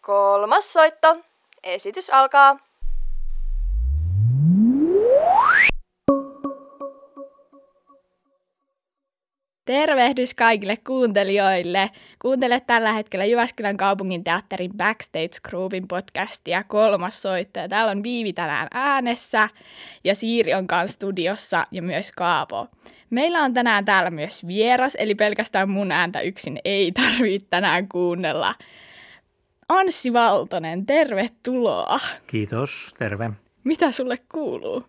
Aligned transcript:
Kolmas 0.00 0.72
soitto. 0.72 1.16
Esitys 1.62 2.10
alkaa. 2.10 2.58
Tervehdys 9.64 10.34
kaikille 10.34 10.76
kuuntelijoille. 10.86 11.90
Kuuntele 12.22 12.60
tällä 12.60 12.92
hetkellä 12.92 13.24
Jyväskylän 13.24 13.76
kaupungin 13.76 14.24
teatterin 14.24 14.70
Backstage 14.76 15.40
Groupin 15.48 15.88
podcastia 15.88 16.64
kolmas 16.64 17.22
soittaja. 17.22 17.68
Täällä 17.68 17.90
on 17.90 18.02
Viivi 18.02 18.32
tänään 18.32 18.68
äänessä 18.70 19.48
ja 20.04 20.14
Siiri 20.14 20.54
on 20.54 20.66
kanssa 20.66 20.94
studiossa 20.94 21.64
ja 21.70 21.82
myös 21.82 22.12
Kaapo. 22.12 22.66
Meillä 23.10 23.38
on 23.38 23.54
tänään 23.54 23.84
täällä 23.84 24.10
myös 24.10 24.46
vieras, 24.46 24.96
eli 24.98 25.14
pelkästään 25.14 25.70
mun 25.70 25.92
ääntä 25.92 26.20
yksin 26.20 26.58
ei 26.64 26.92
tarvitse 27.02 27.46
tänään 27.50 27.88
kuunnella. 27.88 28.54
Anssi 29.70 30.12
Valtonen, 30.12 30.86
tervetuloa. 30.86 31.98
Kiitos, 32.26 32.94
terve. 32.98 33.30
Mitä 33.64 33.92
sulle 33.92 34.18
kuuluu? 34.32 34.84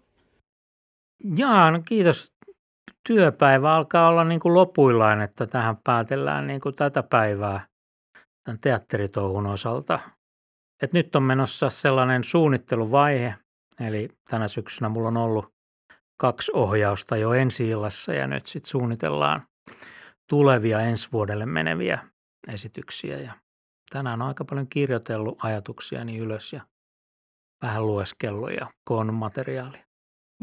Jaa, 1.36 1.72
no 1.72 1.82
kiitos. 1.86 2.34
Työpäivä 3.08 3.74
alkaa 3.74 4.08
olla 4.08 4.24
niin 4.24 4.40
kuin 4.40 4.54
lopuillaan, 4.54 5.22
että 5.22 5.48
tähän 5.48 5.78
päätellään 5.84 6.48
niin 6.48 6.62
kuin 6.62 6.76
tätä 6.76 7.04
päivää 7.04 7.68
tämän 8.44 8.60
teatteritouhun 8.60 9.48
osalta. 9.48 10.00
Et 10.84 10.94
nyt 10.94 11.16
on 11.16 11.24
menossa 11.24 11.70
sellainen 11.70 12.24
suunnitteluvaihe, 12.24 13.36
eli 13.80 14.10
tänä 14.30 14.48
syksynä 14.48 14.90
mulla 14.90 15.08
on 15.08 15.18
ollut 15.18 15.54
kaksi 16.18 16.52
ohjausta 16.56 17.18
jo 17.18 17.34
ensi 17.34 17.70
illassa 17.70 18.14
ja 18.14 18.28
nyt 18.28 18.46
sitten 18.46 18.70
suunnitellaan 18.70 19.44
tulevia 20.30 20.80
ensi 20.80 21.08
vuodelle 21.12 21.46
meneviä 21.46 22.00
esityksiä. 22.54 23.18
Ja 23.18 23.41
tänään 23.94 24.22
on 24.22 24.28
aika 24.28 24.46
paljon 24.46 24.68
kirjoitellut 24.68 25.38
ajatuksiani 25.44 26.18
ylös 26.18 26.54
ja 26.54 26.62
vähän 27.62 27.88
lueskellut 27.88 28.52
ja 28.52 28.68
koonnut 28.84 29.16
materiaalia. 29.16 29.86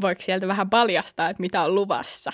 Voiko 0.01 0.21
sieltä 0.21 0.47
vähän 0.47 0.69
paljastaa, 0.69 1.29
että 1.29 1.41
mitä 1.41 1.63
on 1.63 1.75
luvassa? 1.75 2.33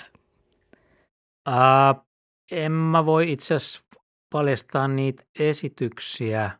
Uh, 1.48 2.06
en 2.50 2.72
mä 2.72 3.06
voi 3.06 3.32
itse 3.32 3.54
asiassa 3.54 3.80
paljastaa 4.32 4.88
niitä 4.88 5.24
esityksiä, 5.38 6.50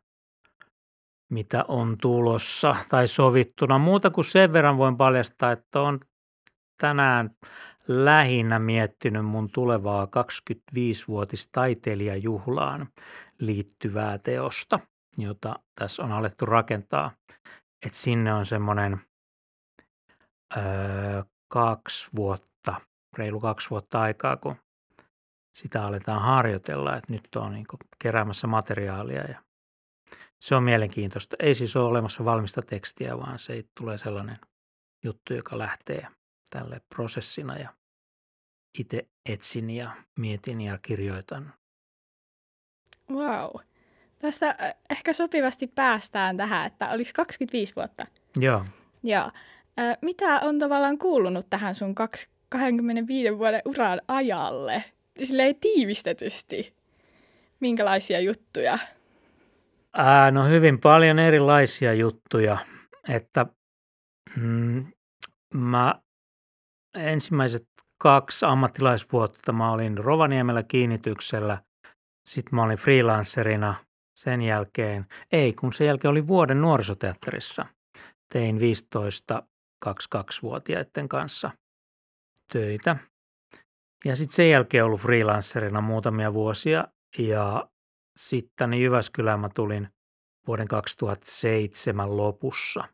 mitä 1.33 1.65
on 1.69 1.97
tulossa 2.03 2.77
tai 2.89 3.09
sovittuna. 3.09 3.79
Muuta 3.79 4.11
kuin 4.11 4.25
sen 4.25 4.53
verran 4.53 4.79
voin 4.79 4.97
paljastaa, 4.97 5.53
että 5.53 5.81
on 5.81 6.01
tänään 6.81 7.31
lähinnä 7.89 8.59
miettinyt 8.59 9.25
mun 9.25 9.51
tulevaa 9.51 10.05
25-vuotis 10.05 11.49
taiteilijajuhlaan 11.53 12.89
liittyvää 13.39 14.19
teosta, 14.19 14.81
jota 15.19 15.59
tässä 15.75 16.03
on 16.03 16.13
alettu 16.13 16.47
rakentaa. 16.47 17.11
Et 17.87 17.95
sinne 17.95 18.35
on 18.35 18.47
semmoinen 18.47 19.01
öö, 20.57 21.23
kaksi 21.49 22.09
vuotta, 22.17 22.81
reilu 23.19 23.41
kaksi 23.41 23.71
vuotta 23.71 24.01
aikaa, 24.01 24.37
kun 24.37 24.57
sitä 25.57 25.85
aletaan 25.85 26.23
harjoitella, 26.23 26.97
että 26.97 27.13
nyt 27.13 27.29
on 27.37 27.53
niin 27.53 27.67
keräämässä 27.99 28.47
materiaalia 28.47 29.23
ja 29.23 29.43
se 30.41 30.55
on 30.55 30.63
mielenkiintoista. 30.63 31.37
Ei 31.39 31.55
siis 31.55 31.77
ole 31.77 31.89
olemassa 31.89 32.25
valmista 32.25 32.63
tekstiä, 32.63 33.19
vaan 33.19 33.39
se 33.39 33.65
tulee 33.79 33.99
sellainen 33.99 34.39
juttu, 35.05 35.35
joka 35.35 35.59
lähtee 35.59 36.09
tälle 36.51 36.81
prosessina 36.95 37.59
ja 37.59 37.75
itse 38.79 39.09
etsin 39.29 39.71
ja 39.71 39.97
mietin 40.19 40.61
ja 40.61 40.79
kirjoitan. 40.79 41.55
Wow. 43.11 43.51
Tästä 44.19 44.75
ehkä 44.91 45.13
sopivasti 45.13 45.67
päästään 45.67 46.37
tähän, 46.37 46.67
että 46.67 46.91
olisi 46.91 47.15
25 47.15 47.77
vuotta. 47.77 48.07
Joo. 48.41 48.65
Joo. 49.03 49.31
Mitä 50.03 50.41
on 50.41 50.59
tavallaan 50.59 50.99
kuulunut 50.99 51.47
tähän 51.51 51.75
sun 51.75 51.95
25 52.49 53.39
vuoden 53.39 53.63
uran 53.65 54.01
ajalle? 54.09 54.85
Silleen 55.25 55.57
tiivistetysti. 55.61 56.75
Minkälaisia 57.61 58.21
juttuja? 58.21 58.79
Ää, 59.95 60.31
no 60.31 60.45
hyvin 60.45 60.81
paljon 60.81 61.19
erilaisia 61.19 61.95
juttuja. 61.95 62.59
Että 63.09 63.47
mm, 64.37 64.87
mä 65.55 65.95
ensimmäiset 66.95 67.69
kaksi 67.99 68.47
ammattilaisvuotta 68.47 69.53
mä 69.53 69.73
olin 69.73 69.99
Rovaniemellä 69.99 70.63
kiinnityksellä. 70.63 71.59
Sitten 72.27 72.55
mä 72.55 72.63
olin 72.63 72.79
freelancerina 72.79 73.75
sen 74.17 74.43
jälkeen. 74.43 75.07
Ei, 75.33 75.53
kun 75.53 75.73
sen 75.73 75.87
jälkeen 75.87 76.11
oli 76.11 76.27
vuoden 76.27 76.61
nuorisoteatterissa. 76.61 77.67
Tein 78.33 78.61
15 78.61 79.43
22-vuotiaiden 79.87 81.09
kanssa 81.09 81.51
töitä. 82.53 82.97
Ja 84.05 84.17
sitten 84.17 84.35
sen 84.35 84.51
jälkeen 84.51 84.85
ollut 84.85 85.01
freelancerina 85.01 85.81
muutamia 85.81 86.33
vuosia 86.33 86.85
ja 87.19 87.71
sitten 88.17 88.75
Jyväskylään 88.75 89.41
mä 89.41 89.49
tulin 89.55 89.89
vuoden 90.47 90.69
2007 90.69 92.17
lopussa. 92.17 92.85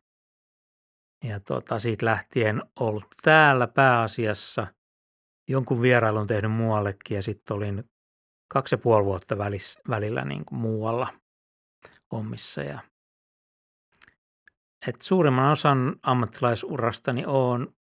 Ja 1.24 1.40
tota, 1.40 1.78
siitä 1.78 2.06
lähtien 2.06 2.62
ollut 2.80 3.06
täällä 3.22 3.66
pääasiassa. 3.66 4.66
Jonkun 5.48 5.82
vierailun 5.82 6.26
tehnyt 6.26 6.52
muuallekin 6.52 7.14
ja 7.14 7.22
sitten 7.22 7.56
olin 7.56 7.84
kaksi 8.52 8.74
ja 8.74 8.78
puoli 8.78 9.04
vuotta 9.04 9.38
välis, 9.38 9.78
välillä 9.88 10.24
niin 10.24 10.44
kuin 10.44 10.58
muualla 10.58 11.08
hommissa. 12.12 12.62
Ja 12.62 12.78
et 14.88 15.00
suurimman 15.00 15.52
osan 15.52 15.96
ammattilaisurastani 16.02 17.24
on 17.26 17.74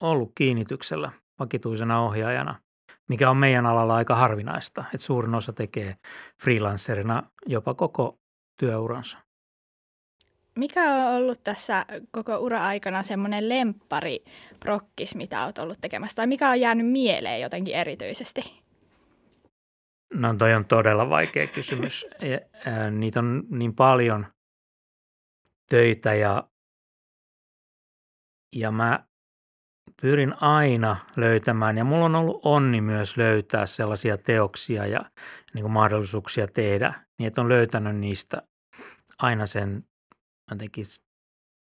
ollut 0.00 0.32
kiinnityksellä 0.34 1.12
vakituisena 1.38 2.00
ohjaajana, 2.00 2.60
mikä 3.08 3.30
on 3.30 3.36
meidän 3.36 3.66
alalla 3.66 3.94
aika 3.94 4.14
harvinaista. 4.14 4.84
Et 4.94 5.00
suurin 5.00 5.34
osa 5.34 5.52
tekee 5.52 5.96
freelancerina 6.42 7.22
jopa 7.46 7.74
koko 7.74 8.18
työuransa. 8.60 9.18
Mikä 10.56 10.94
on 10.94 11.14
ollut 11.14 11.42
tässä 11.42 11.86
koko 12.10 12.36
ura-aikana 12.36 13.02
semmoinen 13.02 13.48
lemppari 13.48 14.24
prokkis, 14.60 15.14
mitä 15.14 15.44
olet 15.44 15.58
ollut 15.58 15.78
tekemässä? 15.80 16.14
Tai 16.14 16.26
mikä 16.26 16.50
on 16.50 16.60
jäänyt 16.60 16.86
mieleen 16.86 17.40
jotenkin 17.40 17.74
erityisesti? 17.74 18.61
No 20.14 20.34
toi 20.34 20.54
on 20.54 20.64
todella 20.64 21.08
vaikea 21.08 21.46
kysymys. 21.46 22.06
Niitä 22.98 23.18
on 23.20 23.42
niin 23.50 23.74
paljon 23.74 24.26
töitä 25.68 26.14
ja, 26.14 26.48
ja 28.56 28.70
mä 28.70 29.06
pyrin 30.02 30.42
aina 30.42 30.96
löytämään, 31.16 31.78
ja 31.78 31.84
mulla 31.84 32.04
on 32.04 32.16
ollut 32.16 32.40
onni 32.44 32.80
myös 32.80 33.16
löytää 33.16 33.66
sellaisia 33.66 34.18
teoksia 34.18 34.86
ja 34.86 35.10
niin 35.54 35.62
kuin 35.62 35.72
mahdollisuuksia 35.72 36.46
tehdä, 36.46 37.04
niin 37.18 37.26
että 37.26 37.40
on 37.40 37.48
löytänyt 37.48 37.96
niistä 37.96 38.42
aina 39.18 39.46
sen 39.46 39.84
jotenkin 40.50 40.86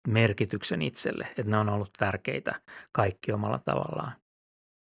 merkityksen 0.08 0.82
itselle, 0.82 1.28
että 1.30 1.44
ne 1.52 1.58
on 1.58 1.70
ollut 1.70 1.94
tärkeitä 1.98 2.62
kaikki 2.92 3.32
omalla 3.32 3.60
tavallaan. 3.60 4.12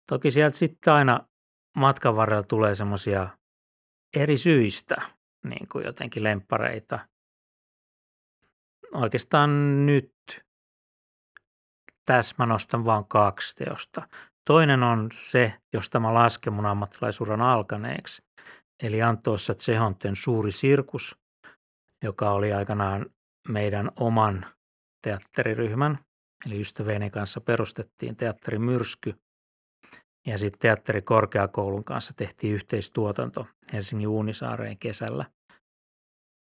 Toki 0.10 0.32
sieltä 0.32 0.58
sitten 0.58 0.94
aina 0.94 1.28
matkan 1.78 2.16
varrella 2.16 2.44
tulee 2.44 2.76
semmoisia 2.76 3.30
eri 4.16 4.38
syistä 4.38 4.96
niin 5.44 5.68
kuin 5.68 5.86
jotenkin 5.86 6.24
lemppareita. 6.24 7.00
Oikeastaan 8.94 9.86
nyt 9.86 10.14
tässä 12.06 12.36
mä 12.38 12.46
nostan 12.46 12.86
vain 12.86 13.06
kaksi 13.06 13.56
teosta. 13.56 14.08
Toinen 14.46 14.84
on 14.84 15.10
se, 15.14 15.54
josta 15.74 16.00
mä 16.00 16.14
lasken 16.14 16.54
mun 16.54 16.66
ammattilaisuran 16.66 17.42
alkaneeksi, 17.42 18.24
eli 18.84 19.02
Antoossa 19.02 19.56
Tsehonten 19.56 20.16
Suuri 20.16 20.52
sirkus, 20.52 21.18
joka 22.04 22.32
oli 22.32 22.54
aikanaan 22.54 23.06
meidän 23.48 23.92
oman 23.96 24.46
teatteriryhmän, 25.04 26.00
eli 26.46 26.62
ystävieni 26.62 27.10
kanssa 27.10 27.42
perustettiin 27.42 28.16
teatteri 28.16 28.60
Myrsky. 28.60 29.16
Ja 30.28 30.38
sitten 30.38 30.60
teatterikorkeakoulun 30.60 31.84
kanssa 31.84 32.14
tehtiin 32.14 32.54
yhteistuotanto 32.54 33.48
Helsingin 33.74 34.08
Uunisaareen 34.08 34.78
kesällä. 34.78 35.26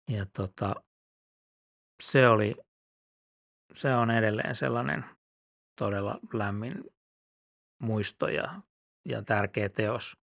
Ja 0.10 0.26
tota, 0.26 0.76
se 2.04 2.28
oli, 2.30 2.56
se 3.74 3.96
on 3.96 4.12
edelleen 4.12 4.56
sellainen 4.56 5.06
todella 5.80 6.20
lämmin 6.34 6.84
muisto 7.82 8.28
ja, 8.28 8.62
ja 9.06 9.24
tärkeä 9.24 9.70
teos. 9.70 10.18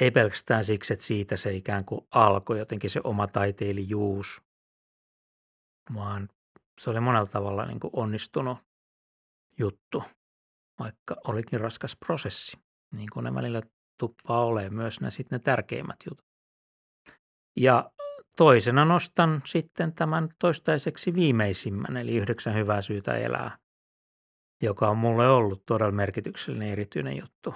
Ei 0.00 0.10
pelkästään 0.10 0.64
siksi, 0.64 0.92
että 0.92 1.04
siitä 1.04 1.36
se 1.36 1.52
ikään 1.52 1.84
kuin 1.84 2.06
alkoi 2.10 2.58
jotenkin 2.58 2.90
se 2.90 3.00
oma 3.04 3.26
taiteilijuus, 3.26 4.42
vaan 5.94 6.28
se 6.80 6.90
oli 6.90 7.00
monella 7.00 7.26
tavalla 7.26 7.66
niin 7.66 7.80
kuin 7.80 7.90
onnistunut 7.96 8.58
juttu, 9.58 10.02
vaikka 10.82 11.16
olikin 11.28 11.60
raskas 11.60 11.96
prosessi, 12.06 12.56
niin 12.96 13.08
kuin 13.12 13.24
ne 13.24 13.34
välillä 13.34 13.60
tuppaa 13.98 14.44
olemaan 14.44 14.74
myös 14.74 15.00
ne, 15.00 15.10
sitten 15.10 15.36
ne 15.36 15.42
tärkeimmät 15.42 15.96
jutut. 16.10 16.26
Ja 17.56 17.90
toisena 18.36 18.84
nostan 18.84 19.42
sitten 19.44 19.94
tämän 19.94 20.28
toistaiseksi 20.38 21.14
viimeisimmän, 21.14 21.96
eli 21.96 22.16
yhdeksän 22.16 22.54
hyvää 22.54 22.82
syytä 22.82 23.16
elää, 23.16 23.58
joka 24.62 24.88
on 24.88 24.98
mulle 24.98 25.28
ollut 25.28 25.62
todella 25.66 25.92
merkityksellinen 25.92 26.68
erityinen 26.68 27.16
juttu. 27.16 27.54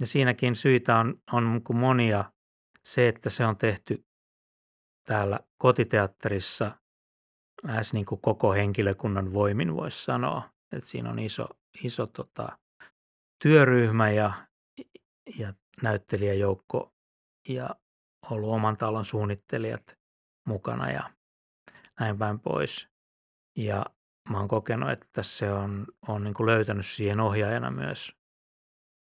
Ja 0.00 0.06
siinäkin 0.06 0.56
syitä 0.56 0.96
on, 0.96 1.22
on 1.32 1.62
monia 1.72 2.32
se, 2.84 3.08
että 3.08 3.30
se 3.30 3.46
on 3.46 3.56
tehty 3.56 4.04
täällä 5.06 5.40
kotiteatterissa 5.58 6.78
lähes 7.62 7.92
niin 7.92 8.06
kuin 8.06 8.20
koko 8.20 8.52
henkilökunnan 8.52 9.32
voimin 9.32 9.76
voisi 9.76 10.04
sanoa. 10.04 10.50
Että 10.72 10.90
siinä 10.90 11.10
on 11.10 11.18
iso, 11.18 11.48
iso 11.82 12.06
tota, 12.06 12.58
työryhmä 13.42 14.10
ja, 14.10 14.32
ja 15.38 15.54
näyttelijäjoukko 15.82 16.94
ja 17.48 17.70
ollut 18.30 18.50
oman 18.50 18.76
talon 18.76 19.04
suunnittelijat 19.04 19.98
mukana 20.48 20.90
ja 20.90 21.10
näin 22.00 22.18
päin 22.18 22.40
pois. 22.40 22.88
Ja 23.56 23.86
mä 24.30 24.38
oon 24.38 24.48
kokenut, 24.48 24.90
että 24.90 25.22
se 25.22 25.52
on, 25.52 25.86
on 26.08 26.24
niin 26.24 26.34
kuin 26.34 26.46
löytänyt 26.46 26.86
siihen 26.86 27.20
ohjaajana 27.20 27.70
myös 27.70 28.16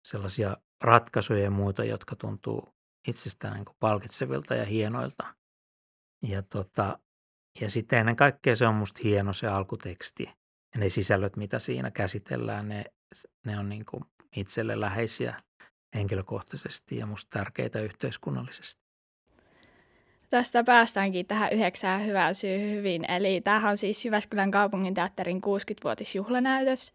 sellaisia 0.08 0.58
ratkaisuja 0.84 1.44
ja 1.44 1.52
muita, 1.52 1.84
jotka 1.84 2.16
tuntuu 2.16 2.74
itsestään 3.08 3.54
niin 3.54 3.66
kuin 3.66 3.78
palkitsevilta 3.80 4.56
ja 4.56 4.66
hienoilta. 4.66 5.36
Ja, 6.22 6.44
tota, 6.44 7.00
ja 7.62 7.70
sitten 7.70 8.00
ennen 8.00 8.16
kaikkea 8.16 8.56
se 8.56 8.68
on 8.68 8.76
musta 8.76 9.00
hieno 9.04 9.34
se 9.34 9.48
alkuteksti 9.48 10.41
ja 10.74 10.80
ne 10.80 10.90
sisällöt, 10.90 11.38
mitä 11.38 11.60
siinä 11.60 11.92
käsitellään, 11.92 12.70
ne, 12.70 12.84
ne 13.46 13.60
on 13.60 13.70
niin 13.70 13.86
kuin 13.86 14.04
itselle 14.36 14.80
läheisiä 14.80 15.36
henkilökohtaisesti 15.96 16.98
ja 16.98 17.06
musta 17.06 17.40
tärkeitä 17.40 17.80
yhteiskunnallisesti. 17.80 18.82
Tästä 20.30 20.64
päästäänkin 20.64 21.26
tähän 21.26 21.54
yhdeksään 21.54 22.06
hyvään 22.06 22.36
syy 22.36 22.72
hyvin. 22.72 23.12
Eli 23.12 23.42
tämähän 23.42 23.72
on 23.72 23.78
siis 23.78 24.06
Jyväskylän 24.06 24.52
kaupungin 24.52 24.94
teatterin 24.94 25.42
60-vuotisjuhlanäytös 25.46 26.94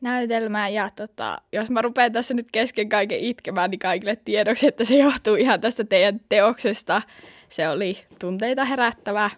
näytelmä. 0.00 0.68
Ja 0.68 0.90
tota, 0.96 1.38
jos 1.52 1.70
mä 1.70 1.82
rupean 1.82 2.12
tässä 2.12 2.34
nyt 2.34 2.46
kesken 2.52 2.88
kaiken 2.88 3.18
itkemään, 3.18 3.70
niin 3.70 3.78
kaikille 3.78 4.16
tiedoksi, 4.16 4.66
että 4.66 4.84
se 4.84 4.96
johtuu 4.96 5.34
ihan 5.34 5.60
tästä 5.60 5.84
teidän 5.84 6.20
teoksesta. 6.28 7.02
Se 7.48 7.68
oli 7.68 7.98
tunteita 8.18 8.64
herättävä 8.64 9.30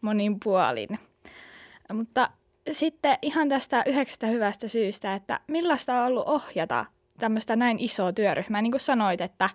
monin 0.00 0.40
puolin. 0.44 0.98
Mutta 1.92 2.30
sitten 2.72 3.18
ihan 3.22 3.48
tästä 3.48 3.82
yhdeksästä 3.86 4.26
hyvästä 4.26 4.68
syystä, 4.68 5.14
että 5.14 5.40
millaista 5.48 6.00
on 6.00 6.06
ollut 6.06 6.28
ohjata 6.28 6.84
tämmöistä 7.18 7.56
näin 7.56 7.78
isoa 7.78 8.12
työryhmää. 8.12 8.62
Niin 8.62 8.72
kuin 8.72 8.80
sanoit, 8.80 9.20
että 9.20 9.50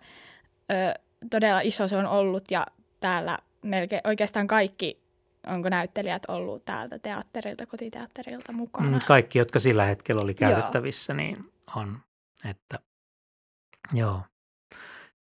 ö, 0.71 0.99
todella 1.29 1.61
iso 1.61 1.87
se 1.87 1.97
on 1.97 2.05
ollut 2.05 2.51
ja 2.51 2.67
täällä 2.99 3.37
melkein 3.63 4.01
oikeastaan 4.03 4.47
kaikki, 4.47 4.99
onko 5.47 5.69
näyttelijät 5.69 6.23
ollut 6.27 6.65
täältä 6.65 6.99
teatterilta, 6.99 7.65
kotiteatterilta 7.65 8.51
mukana? 8.51 8.89
Mm, 8.89 8.99
kaikki, 9.07 9.39
jotka 9.39 9.59
sillä 9.59 9.85
hetkellä 9.85 10.21
oli 10.21 10.33
käytettävissä, 10.33 11.13
joo. 11.13 11.17
niin 11.17 11.35
on. 11.75 11.97
Että, 12.49 12.79
joo. 13.93 14.21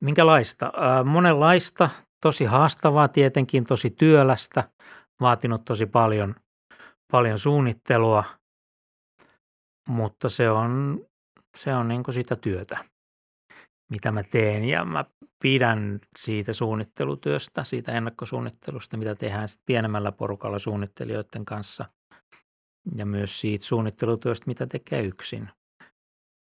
Minkälaista? 0.04 0.66
Äh, 0.66 1.06
monenlaista, 1.06 1.90
tosi 2.22 2.46
haastavaa 2.46 3.08
tietenkin, 3.08 3.64
tosi 3.64 3.90
työlästä, 3.90 4.64
vaatinut 5.22 5.66
tosi 5.66 5.86
paljon, 5.86 6.36
paljon 7.12 7.40
suunnittelua, 7.40 8.24
mutta 9.88 10.30
se 10.30 10.50
on, 10.50 11.06
se 11.56 11.74
on 11.74 11.88
niin 11.88 12.04
sitä 12.14 12.36
työtä 12.36 12.86
mitä 13.90 14.12
mä 14.12 14.24
teen 14.24 14.64
ja 14.64 14.86
mä 14.86 15.06
pidän 15.42 16.00
siitä 16.18 16.54
suunnittelutyöstä, 16.54 17.64
siitä 17.64 17.92
ennakkosuunnittelusta, 17.92 18.98
mitä 18.98 19.16
tehdään 19.16 19.48
sit 19.48 19.62
pienemmällä 19.66 20.12
porukalla 20.12 20.60
suunnittelijoiden 20.60 21.46
kanssa 21.46 21.86
ja 22.96 23.06
myös 23.06 23.42
siitä 23.42 23.66
suunnittelutyöstä, 23.66 24.48
mitä 24.48 24.68
tekee 24.68 25.02
yksin. 25.02 25.50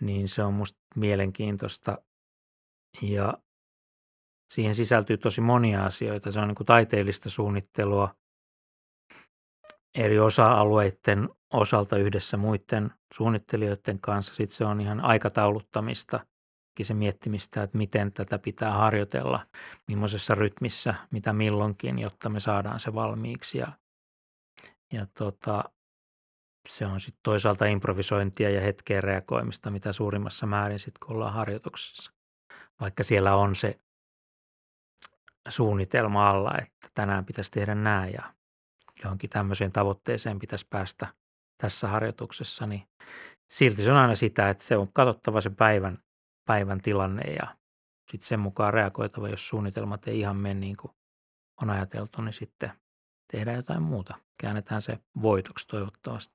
Niin 0.02 0.28
se 0.28 0.42
on 0.42 0.54
musta 0.54 0.78
mielenkiintoista 0.96 1.98
ja 3.02 3.38
siihen 4.52 4.74
sisältyy 4.74 5.18
tosi 5.18 5.40
monia 5.40 5.84
asioita. 5.84 6.32
Se 6.32 6.40
on 6.40 6.48
niin 6.48 6.66
taiteellista 6.66 7.30
suunnittelua 7.30 8.14
eri 9.94 10.18
osa-alueiden 10.18 11.28
osalta 11.52 11.96
yhdessä 11.96 12.36
muiden 12.36 12.90
suunnittelijoiden 13.14 14.00
kanssa. 14.00 14.34
Sitten 14.34 14.56
se 14.56 14.64
on 14.64 14.80
ihan 14.80 15.04
aikatauluttamista– 15.04 16.20
se 16.82 16.94
miettimistä, 16.94 17.62
että 17.62 17.78
miten 17.78 18.12
tätä 18.12 18.38
pitää 18.38 18.72
harjoitella, 18.72 19.46
millaisessa 19.88 20.34
rytmissä, 20.34 20.94
mitä 21.10 21.32
milloinkin, 21.32 21.98
jotta 21.98 22.28
me 22.28 22.40
saadaan 22.40 22.80
se 22.80 22.94
valmiiksi. 22.94 23.58
Ja, 23.58 23.72
ja 24.92 25.06
tota, 25.18 25.64
se 26.68 26.86
on 26.86 27.00
sitten 27.00 27.20
toisaalta 27.22 27.66
improvisointia 27.66 28.50
ja 28.50 28.60
hetkeen 28.60 29.04
reagoimista, 29.04 29.70
mitä 29.70 29.92
suurimmassa 29.92 30.46
määrin 30.46 30.78
sitten 30.78 31.06
kun 31.06 31.16
ollaan 31.16 31.32
harjoituksessa. 31.32 32.12
Vaikka 32.80 33.02
siellä 33.02 33.34
on 33.34 33.54
se 33.54 33.80
suunnitelma 35.48 36.28
alla, 36.28 36.52
että 36.58 36.88
tänään 36.94 37.24
pitäisi 37.24 37.50
tehdä 37.50 37.74
näin 37.74 38.12
ja 38.12 38.34
johonkin 39.04 39.30
tämmöiseen 39.30 39.72
tavoitteeseen 39.72 40.38
pitäisi 40.38 40.66
päästä 40.70 41.06
tässä 41.58 41.88
harjoituksessa, 41.88 42.66
niin 42.66 42.82
silti 43.48 43.82
se 43.82 43.90
on 43.90 43.96
aina 43.96 44.14
sitä, 44.14 44.50
että 44.50 44.64
se 44.64 44.76
on 44.76 44.92
katsottava 44.92 45.40
se 45.40 45.50
päivän 45.50 45.98
päivän 46.44 46.80
tilanne 46.80 47.22
ja 47.22 47.56
sitten 48.10 48.26
sen 48.26 48.40
mukaan 48.40 48.74
reagoitava, 48.74 49.28
jos 49.28 49.48
suunnitelmat 49.48 50.08
ei 50.08 50.20
ihan 50.20 50.36
mene 50.36 50.60
niin 50.60 50.76
kuin 50.76 50.92
on 51.62 51.70
ajateltu, 51.70 52.22
niin 52.22 52.32
sitten 52.32 52.70
tehdään 53.32 53.56
jotain 53.56 53.82
muuta. 53.82 54.14
Käännetään 54.40 54.82
se 54.82 54.98
voitoksi 55.22 55.68
toivottavasti. 55.68 56.34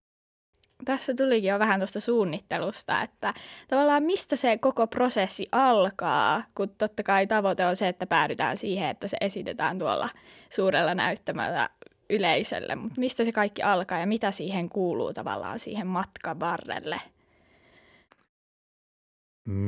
Tässä 0.85 1.13
tulikin 1.15 1.49
jo 1.49 1.59
vähän 1.59 1.79
tuosta 1.79 1.99
suunnittelusta, 1.99 3.01
että 3.01 3.33
tavallaan 3.67 4.03
mistä 4.03 4.35
se 4.35 4.57
koko 4.57 4.87
prosessi 4.87 5.47
alkaa, 5.51 6.43
kun 6.55 6.69
totta 6.69 7.03
kai 7.03 7.27
tavoite 7.27 7.65
on 7.65 7.75
se, 7.75 7.87
että 7.87 8.05
päädytään 8.05 8.57
siihen, 8.57 8.89
että 8.89 9.07
se 9.07 9.17
esitetään 9.21 9.79
tuolla 9.79 10.09
suurella 10.49 10.95
näyttämällä 10.95 11.69
yleisölle, 12.09 12.75
mutta 12.75 12.99
mistä 12.99 13.25
se 13.25 13.31
kaikki 13.31 13.61
alkaa 13.61 13.99
ja 13.99 14.07
mitä 14.07 14.31
siihen 14.31 14.69
kuuluu 14.69 15.13
tavallaan 15.13 15.59
siihen 15.59 15.87
matkan 15.87 16.39
varrelle– 16.39 17.01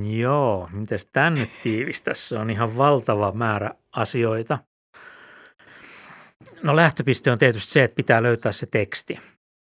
Joo, 0.04 0.70
miten 0.72 1.00
tämä 1.14 1.30
nyt 1.30 1.50
tiivistä? 1.62 2.14
Se 2.14 2.38
on 2.38 2.50
ihan 2.50 2.78
valtava 2.78 3.32
määrä 3.32 3.72
asioita. 3.92 4.60
No 6.64 6.76
lähtöpiste 6.76 7.32
on 7.32 7.40
tietysti 7.40 7.72
se, 7.72 7.84
että 7.84 7.96
pitää 7.96 8.24
löytää 8.24 8.52
se 8.52 8.66
teksti 8.66 9.20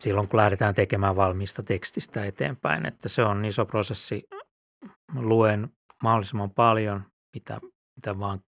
silloin, 0.04 0.28
kun 0.28 0.38
lähdetään 0.38 0.74
tekemään 0.74 1.16
valmista 1.16 1.64
tekstistä 1.64 2.26
eteenpäin. 2.26 2.86
Että 2.86 3.10
se 3.10 3.24
on 3.24 3.46
iso 3.46 3.66
prosessi. 3.66 4.24
Luen 5.16 5.70
mahdollisimman 6.04 6.52
paljon, 6.52 7.04
mitä, 7.36 7.60
mitä 7.96 8.20
vaan 8.20 8.40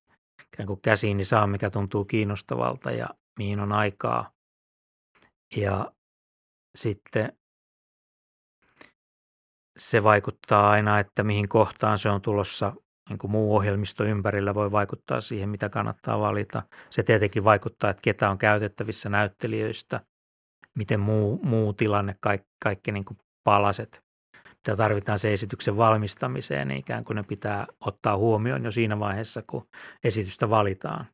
ikään 0.54 0.70
käsiini 0.82 1.24
saa, 1.24 1.48
mikä 1.48 1.70
tuntuu 1.70 2.06
kiinnostavalta 2.06 2.92
ja 2.92 3.10
mihin 3.42 3.60
on 3.60 3.72
aikaa. 3.72 4.32
Ja 5.56 5.92
sitten 6.76 7.34
se 9.78 10.04
vaikuttaa 10.04 10.70
aina, 10.70 11.00
että 11.00 11.24
mihin 11.24 11.50
kohtaan 11.50 11.98
se 11.98 12.10
on 12.10 12.22
tulossa. 12.22 12.74
Niin 13.10 13.20
kuin 13.20 13.32
muu 13.32 13.56
ohjelmisto 13.56 14.04
ympärillä 14.04 14.54
voi 14.54 14.72
vaikuttaa 14.72 15.22
siihen, 15.22 15.50
mitä 15.50 15.70
kannattaa 15.70 16.20
valita. 16.20 16.64
Se 16.90 17.04
tietenkin 17.04 17.44
vaikuttaa, 17.44 17.90
että 17.90 18.02
ketä 18.02 18.30
on 18.30 18.38
käytettävissä 18.38 19.10
näyttelijöistä, 19.10 20.02
miten 20.78 21.00
muu, 21.00 21.40
muu 21.44 21.74
tilanne, 21.74 22.16
kaikki, 22.22 22.50
kaikki 22.64 22.92
niin 22.92 23.06
kuin 23.06 23.18
palaset, 23.44 24.04
mitä 24.48 24.76
tarvitaan 24.78 25.20
se 25.20 25.34
esityksen 25.34 25.78
valmistamiseen, 25.78 26.68
niin 26.68 26.80
ikään 26.80 27.04
kuin 27.04 27.16
ne 27.16 27.24
pitää 27.24 27.68
ottaa 27.80 28.18
huomioon 28.18 28.66
jo 28.66 28.72
siinä 28.72 29.00
vaiheessa, 29.00 29.44
kun 29.48 29.68
esitystä 30.04 30.50
valitaan. 30.50 31.06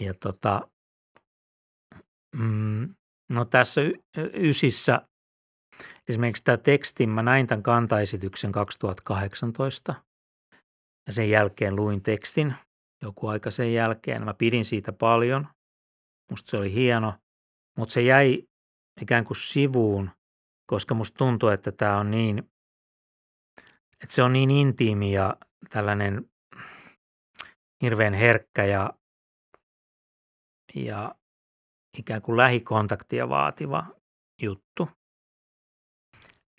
Ja 0.00 0.14
tota, 0.14 0.71
mm, 2.36 2.94
no 3.28 3.44
tässä 3.44 3.80
ysissä 4.34 5.02
Esimerkiksi 6.08 6.44
tämä 6.44 6.56
teksti, 6.56 7.06
mä 7.06 7.22
näin 7.22 7.46
tämän 7.46 7.62
kantaesityksen 7.62 8.52
2018 8.52 9.94
ja 11.06 11.12
sen 11.12 11.30
jälkeen 11.30 11.76
luin 11.76 12.02
tekstin 12.02 12.54
joku 13.02 13.28
aika 13.28 13.50
sen 13.50 13.74
jälkeen. 13.74 14.24
Mä 14.24 14.34
pidin 14.34 14.64
siitä 14.64 14.92
paljon, 14.92 15.48
musta 16.30 16.50
se 16.50 16.56
oli 16.56 16.72
hieno, 16.72 17.14
mutta 17.78 17.92
se 17.92 18.02
jäi 18.02 18.42
ikään 19.00 19.24
kuin 19.24 19.36
sivuun, 19.36 20.10
koska 20.66 20.94
musta 20.94 21.18
tuntuu, 21.18 21.48
että 21.48 21.72
tämä 21.72 21.98
on 21.98 22.10
niin, 22.10 22.38
että 24.02 24.14
se 24.14 24.22
on 24.22 24.32
niin 24.32 24.50
intiimi 24.50 25.12
ja 25.12 25.36
tällainen 25.70 26.30
hirveän 27.82 28.14
herkkä 28.14 28.64
ja, 28.64 28.92
ja 30.74 31.14
ikään 31.98 32.22
kuin 32.22 32.36
lähikontaktia 32.36 33.28
vaativa 33.28 33.86
juttu 34.42 34.88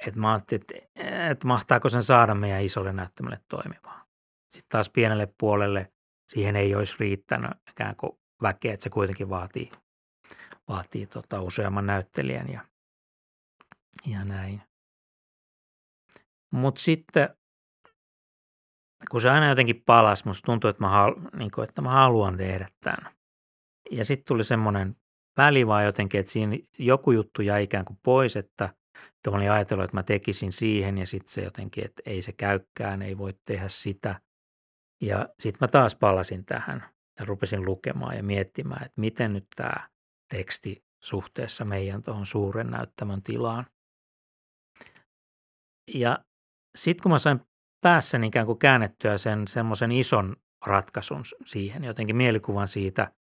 että 0.07 0.19
mä 0.19 0.31
ajattelin, 0.33 0.61
että, 0.61 1.29
että 1.29 1.47
mahtaako 1.47 1.89
sen 1.89 2.03
saada 2.03 2.35
meidän 2.35 2.63
isolle 2.63 2.93
näyttämälle 2.93 3.39
toimimaan. 3.49 4.07
Sitten 4.53 4.69
taas 4.69 4.89
pienelle 4.89 5.33
puolelle 5.39 5.93
siihen 6.31 6.55
ei 6.55 6.75
olisi 6.75 6.95
riittänyt 6.99 7.51
ikään 7.71 7.95
kuin 7.95 8.11
väkeä, 8.41 8.73
että 8.73 8.83
se 8.83 8.89
kuitenkin 8.89 9.29
vaatii, 9.29 9.69
vaatii 10.67 11.07
tota 11.07 11.41
useamman 11.41 11.85
näyttelijän 11.85 12.49
ja, 12.49 12.61
ja 14.05 14.25
näin. 14.25 14.61
Mutta 16.51 16.81
sitten 16.81 17.29
kun 19.11 19.21
se 19.21 19.29
aina 19.29 19.49
jotenkin 19.49 19.83
palasi, 19.85 20.25
musta 20.25 20.45
tuntui, 20.45 20.69
että 20.69 20.83
mä, 20.83 20.89
halu, 20.89 21.15
niin 21.35 21.51
kuin, 21.51 21.69
että 21.69 21.81
mä 21.81 21.89
haluan 21.89 22.37
tehdä 22.37 22.69
tämän. 22.81 23.13
Ja 23.91 24.05
sitten 24.05 24.25
tuli 24.25 24.43
semmoinen 24.43 24.95
välivaa 25.37 25.83
jotenkin, 25.83 26.19
että 26.19 26.31
siinä 26.31 26.57
joku 26.79 27.11
juttu 27.11 27.41
jäi 27.41 27.63
ikään 27.63 27.85
kuin 27.85 27.99
pois, 28.03 28.35
että, 28.35 28.65
että 29.15 29.29
mä 29.29 29.37
olin 29.37 29.51
ajatellut, 29.51 29.83
että 29.83 29.97
mä 29.97 30.03
tekisin 30.03 30.51
siihen 30.51 30.97
ja 30.97 31.05
sitten 31.05 31.33
se 31.33 31.41
jotenkin, 31.41 31.85
että 31.85 32.03
ei 32.05 32.21
se 32.21 32.31
käykään, 32.31 33.01
ei 33.01 33.17
voi 33.17 33.33
tehdä 33.45 33.67
sitä. 33.67 34.21
Ja 35.01 35.29
sitten 35.39 35.57
mä 35.61 35.67
taas 35.67 35.95
palasin 35.95 36.45
tähän 36.45 36.89
ja 37.19 37.25
rupesin 37.25 37.65
lukemaan 37.65 38.17
ja 38.17 38.23
miettimään, 38.23 38.85
että 38.85 39.01
miten 39.01 39.33
nyt 39.33 39.47
tämä 39.55 39.89
teksti 40.29 40.85
suhteessa 41.03 41.65
meidän 41.65 42.01
tuohon 42.01 42.25
suuren 42.25 42.67
näyttämön 42.67 43.23
tilaan. 43.23 43.65
Ja 45.93 46.25
sitten 46.75 47.03
kun 47.03 47.11
mä 47.11 47.17
sain 47.17 47.41
päässäni 47.81 48.27
ikään 48.27 48.45
kuin 48.45 48.59
käännettyä 48.59 49.17
sen 49.17 49.47
semmoisen 49.47 49.91
ison 49.91 50.35
ratkaisun 50.65 51.23
siihen, 51.45 51.83
jotenkin 51.83 52.15
mielikuvan 52.15 52.67
siitä, 52.67 53.11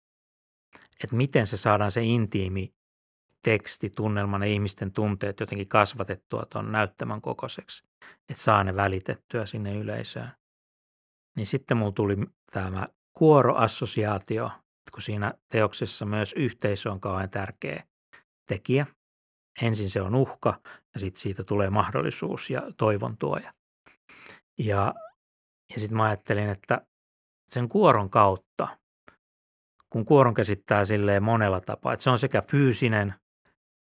että 1.05 1.17
miten 1.17 1.47
se 1.47 1.57
saadaan 1.57 1.91
se 1.91 2.03
intiimi 2.03 2.75
teksti, 3.43 3.91
tunnelma, 3.91 4.39
ne 4.39 4.51
ihmisten 4.51 4.93
tunteet 4.93 5.41
jotenkin 5.41 5.69
kasvatettua 5.69 6.47
tuon 6.53 6.73
näyttämän 6.73 7.21
kokoiseksi, 7.21 7.85
että 8.29 8.43
saa 8.43 8.65
ne 8.65 8.77
välitettyä 8.77 9.47
sinne 9.47 9.75
yleisöön. 9.75 10.31
Niin 11.37 11.47
sitten 11.47 11.77
mulla 11.77 11.93
tuli 11.93 12.17
tämä 12.53 12.89
kuoroassosiaatio, 13.13 14.51
kun 14.93 15.03
siinä 15.03 15.35
teoksessa 15.49 16.07
myös 16.07 16.33
yhteisö 16.33 16.93
on 16.93 17.01
kauhean 17.01 17.31
tärkeä 17.31 17.85
tekijä. 18.49 18.87
Ensin 19.63 19.91
se 19.91 20.03
on 20.03 20.15
uhka 20.15 20.61
ja 20.95 21.01
sitten 21.01 21.21
siitä 21.21 21.45
tulee 21.45 21.71
mahdollisuus 21.71 22.51
ja 22.51 22.63
toivon 22.77 23.17
tuoja. 23.17 23.55
Ja, 24.59 24.95
ja 25.75 25.81
sitten 25.81 25.97
mä 25.97 26.05
ajattelin, 26.05 26.49
että 26.49 26.87
sen 27.49 27.69
kuoron 27.69 28.11
kautta, 28.11 28.79
kun 29.93 30.05
kuoron 30.05 30.35
käsittää 30.35 30.85
silleen 30.85 31.23
monella 31.23 31.61
tapaa, 31.61 31.93
että 31.93 32.03
se 32.03 32.11
on 32.11 32.19
sekä 32.19 32.43
fyysinen, 32.51 33.15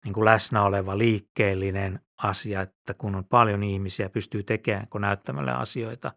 niin 0.04 0.14
kuin 0.14 0.24
läsnä 0.24 0.62
oleva 0.62 0.98
liikkeellinen 0.98 2.00
asia, 2.22 2.60
että 2.60 2.94
kun 2.94 3.14
on 3.14 3.24
paljon 3.24 3.62
ihmisiä, 3.62 4.08
pystyy 4.08 4.42
tekemään 4.42 4.88
kun 4.88 5.00
näyttämällä 5.00 5.56
asioita, 5.56 6.12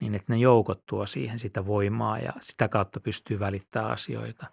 niin 0.00 0.14
että 0.14 0.32
ne 0.32 0.38
joukot 0.38 0.86
tuo 0.86 1.06
siihen 1.06 1.38
sitä 1.38 1.66
voimaa 1.66 2.18
ja 2.18 2.32
sitä 2.40 2.68
kautta 2.68 3.00
pystyy 3.00 3.40
välittämään 3.40 3.92
asioita. 3.92 4.46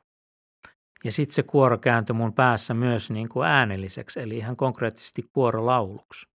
Ja 1.04 1.12
sitten 1.12 1.36
se 1.36 1.44
kuoro 1.44 1.78
kääntyi 1.78 2.14
mun 2.14 2.34
päässä 2.34 2.74
myös 2.74 3.12
niin 3.12 3.30
kuin 3.30 3.48
äänelliseksi, 3.48 4.20
eli 4.20 4.38
ihan 4.38 4.56
konkreettisesti 4.56 5.24
kuorolauluksi. 5.34 6.28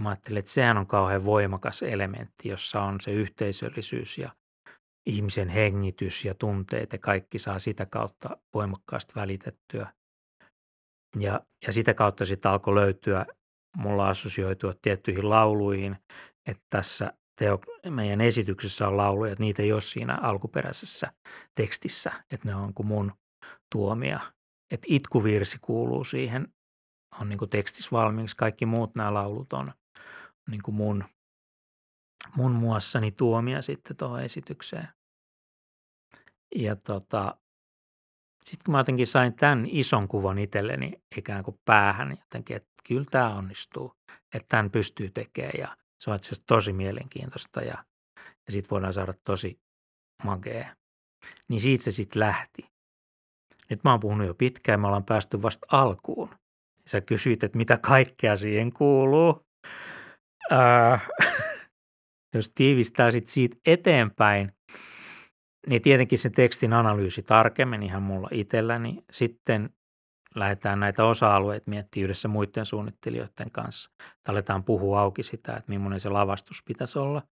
Mä 0.00 0.08
ajattelin, 0.08 0.38
että 0.38 0.50
sehän 0.50 0.78
on 0.78 0.86
kauhean 0.86 1.24
voimakas 1.24 1.82
elementti, 1.82 2.48
jossa 2.48 2.82
on 2.82 3.00
se 3.00 3.10
yhteisöllisyys 3.10 4.18
ja 4.18 4.30
ihmisen 5.06 5.48
hengitys 5.48 6.24
ja 6.24 6.34
tunteet 6.34 6.92
ja 6.92 6.98
kaikki 6.98 7.38
saa 7.38 7.58
sitä 7.58 7.86
kautta 7.86 8.36
voimakkaasti 8.54 9.12
välitettyä. 9.16 9.92
Ja, 11.18 11.40
ja 11.66 11.72
sitä 11.72 11.94
kautta 11.94 12.24
sitten 12.24 12.50
alkoi 12.50 12.74
löytyä, 12.74 13.26
mulla 13.76 14.08
assosioitua 14.08 14.74
tiettyihin 14.82 15.30
lauluihin, 15.30 15.96
että 16.46 16.64
tässä 16.70 17.12
teo, 17.38 17.60
meidän 17.90 18.20
esityksessä 18.20 18.88
on 18.88 18.96
lauluja, 18.96 19.32
että 19.32 19.42
niitä 19.42 19.62
ei 19.62 19.72
ole 19.72 19.80
siinä 19.80 20.18
alkuperäisessä 20.22 21.12
tekstissä, 21.54 22.12
että 22.30 22.48
ne 22.48 22.54
on 22.54 22.74
kuin 22.74 22.86
mun 22.86 23.12
tuomia. 23.72 24.20
Että 24.70 24.86
itkuvirsi 24.90 25.58
kuuluu 25.60 26.04
siihen, 26.04 26.54
on 27.20 27.28
niin 27.28 27.38
kuin 27.38 27.50
tekstissä 27.50 27.90
valmiiksi, 27.92 28.36
kaikki 28.36 28.66
muut 28.66 28.94
nämä 28.94 29.14
laulut 29.14 29.52
on 29.52 29.66
niin 30.50 30.62
kuin 30.62 30.74
mun, 30.74 31.04
mun 32.36 32.52
muassani 32.52 33.12
tuomia 33.12 33.62
sitten 33.62 33.96
tuohon 33.96 34.22
esitykseen. 34.22 34.88
Ja 36.56 36.76
tota, 36.76 37.36
sitten 38.42 38.64
kun 38.64 38.72
mä 38.72 38.78
jotenkin 38.78 39.06
sain 39.06 39.34
tämän 39.34 39.66
ison 39.66 40.08
kuvan 40.08 40.38
itselleni 40.38 40.92
ikään 41.16 41.44
kuin 41.44 41.60
päähän 41.64 42.10
jotenkin, 42.10 42.56
että 42.56 42.72
kyllä 42.88 43.06
tämä 43.10 43.34
onnistuu, 43.34 43.92
että 44.34 44.48
tämän 44.48 44.70
pystyy 44.70 45.10
tekemään 45.10 45.54
ja 45.58 45.76
se 46.00 46.10
on 46.10 46.16
itse 46.16 46.36
tosi 46.46 46.72
mielenkiintoista 46.72 47.60
ja, 47.60 47.84
ja 48.16 48.52
siitä 48.52 48.70
voidaan 48.70 48.92
saada 48.92 49.14
tosi 49.24 49.60
magea. 50.24 50.76
Niin 51.48 51.60
siitä 51.60 51.84
se 51.84 51.90
sitten 51.92 52.20
lähti. 52.20 52.70
Nyt 53.70 53.84
mä 53.84 53.90
oon 53.90 54.00
puhunut 54.00 54.26
jo 54.26 54.34
pitkään, 54.34 54.80
me 54.80 54.86
ollaan 54.86 55.04
päästy 55.04 55.42
vasta 55.42 55.66
alkuun. 55.72 56.30
Sä 56.86 57.00
kysyit, 57.00 57.44
että 57.44 57.58
mitä 57.58 57.78
kaikkea 57.78 58.36
siihen 58.36 58.72
kuuluu. 58.72 59.46
Äh, 60.52 61.08
jos 62.36 62.52
tiivistää 62.54 63.10
sit 63.10 63.28
siitä 63.28 63.56
eteenpäin, 63.66 64.52
niin 65.68 65.82
tietenkin 65.82 66.18
se 66.18 66.30
tekstin 66.30 66.72
analyysi 66.72 67.22
tarkemmin 67.22 67.82
ihan 67.82 68.02
mulla 68.02 68.28
itselläni. 68.32 69.04
Sitten 69.12 69.70
lähdetään 70.34 70.80
näitä 70.80 71.04
osa-alueita 71.04 71.70
miettimään 71.70 72.04
yhdessä 72.04 72.28
muiden 72.28 72.66
suunnittelijoiden 72.66 73.50
kanssa. 73.52 73.90
Aletaan 74.28 74.64
puhua 74.64 75.00
auki 75.00 75.22
sitä, 75.22 75.56
että 75.56 75.72
millainen 75.72 76.00
se 76.00 76.08
lavastus 76.08 76.62
pitäisi 76.64 76.98
olla, 76.98 77.22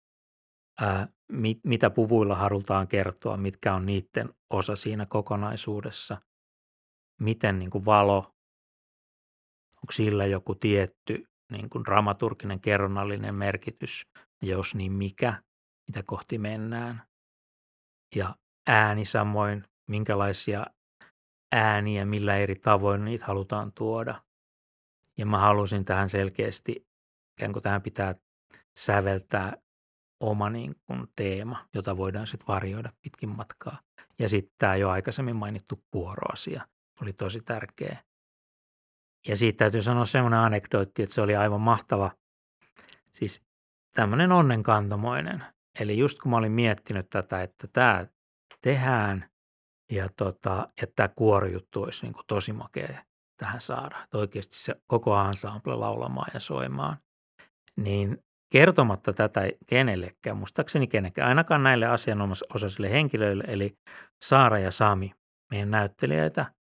ää, 0.80 1.08
mit, 1.32 1.58
mitä 1.64 1.90
puvuilla 1.90 2.34
halutaan 2.34 2.88
kertoa, 2.88 3.36
mitkä 3.36 3.74
on 3.74 3.86
niiden 3.86 4.34
osa 4.50 4.76
siinä 4.76 5.06
kokonaisuudessa, 5.06 6.20
miten 7.20 7.58
niin 7.58 7.70
kuin 7.70 7.84
valo, 7.84 8.18
onko 9.76 9.92
sillä 9.92 10.26
joku 10.26 10.54
tietty 10.54 11.24
niin 11.52 11.70
kuin 11.70 11.84
dramaturginen 11.84 12.60
kerronnallinen 12.60 13.34
merkitys, 13.34 14.06
jos 14.42 14.74
niin 14.74 14.92
mikä, 14.92 15.42
mitä 15.88 16.02
kohti 16.06 16.38
mennään. 16.38 17.02
Ja 18.14 18.36
ääni 18.66 19.04
samoin, 19.04 19.64
minkälaisia 19.88 20.66
ääniä, 21.52 22.04
millä 22.04 22.36
eri 22.36 22.54
tavoin 22.54 23.04
niitä 23.04 23.26
halutaan 23.26 23.72
tuoda. 23.72 24.22
Ja 25.18 25.26
mä 25.26 25.38
halusin 25.38 25.84
tähän 25.84 26.08
selkeästi, 26.08 26.86
ikään 27.38 27.52
kuin 27.52 27.62
tähän 27.62 27.82
pitää 27.82 28.14
säveltää 28.76 29.56
oma 30.20 30.50
niin 30.50 30.74
kuin 30.86 31.06
teema, 31.16 31.68
jota 31.74 31.96
voidaan 31.96 32.26
sitten 32.26 32.46
varjoida 32.46 32.92
pitkin 33.02 33.28
matkaa. 33.28 33.78
Ja 34.18 34.28
sitten 34.28 34.54
tämä 34.58 34.76
jo 34.76 34.90
aikaisemmin 34.90 35.36
mainittu 35.36 35.84
kuoroasia 35.90 36.68
oli 37.02 37.12
tosi 37.12 37.40
tärkeä. 37.40 38.04
Ja 39.28 39.36
siitä 39.36 39.56
täytyy 39.56 39.82
sanoa 39.82 40.06
semmoinen 40.06 40.40
anekdootti, 40.40 41.02
että 41.02 41.14
se 41.14 41.20
oli 41.20 41.36
aivan 41.36 41.60
mahtava. 41.60 42.10
Siis 43.12 43.42
tämmöinen 43.94 44.32
onnenkantamoinen. 44.32 45.44
Eli 45.80 45.98
just 45.98 46.18
kun 46.18 46.30
mä 46.30 46.36
olin 46.36 46.52
miettinyt 46.52 47.10
tätä, 47.10 47.42
että 47.42 47.66
tämä 47.66 48.06
tehdään 48.60 49.24
ja 49.92 50.08
tota, 50.16 50.68
että 50.82 50.92
tämä 50.96 51.08
kuorojuttu 51.08 51.82
olisi 51.82 52.06
niin 52.06 52.12
kuin 52.12 52.24
tosi 52.26 52.52
makea 52.52 53.04
tähän 53.36 53.60
saada. 53.60 53.96
Että 54.04 54.18
oikeasti 54.18 54.56
se 54.56 54.74
koko 54.86 55.20
ensemble 55.20 55.74
laulamaan 55.74 56.30
ja 56.34 56.40
soimaan. 56.40 56.96
Niin 57.76 58.18
kertomatta 58.52 59.12
tätä 59.12 59.40
kenellekään, 59.66 60.36
muistaakseni 60.36 60.86
kenenkään, 60.86 61.28
ainakaan 61.28 61.62
näille 61.62 61.86
asianomaisille 61.86 62.90
henkilöille, 62.90 63.44
eli 63.48 63.76
Saara 64.24 64.58
ja 64.58 64.70
Sami, 64.70 65.12
meidän 65.50 65.70
näyttelijöitä, 65.70 66.52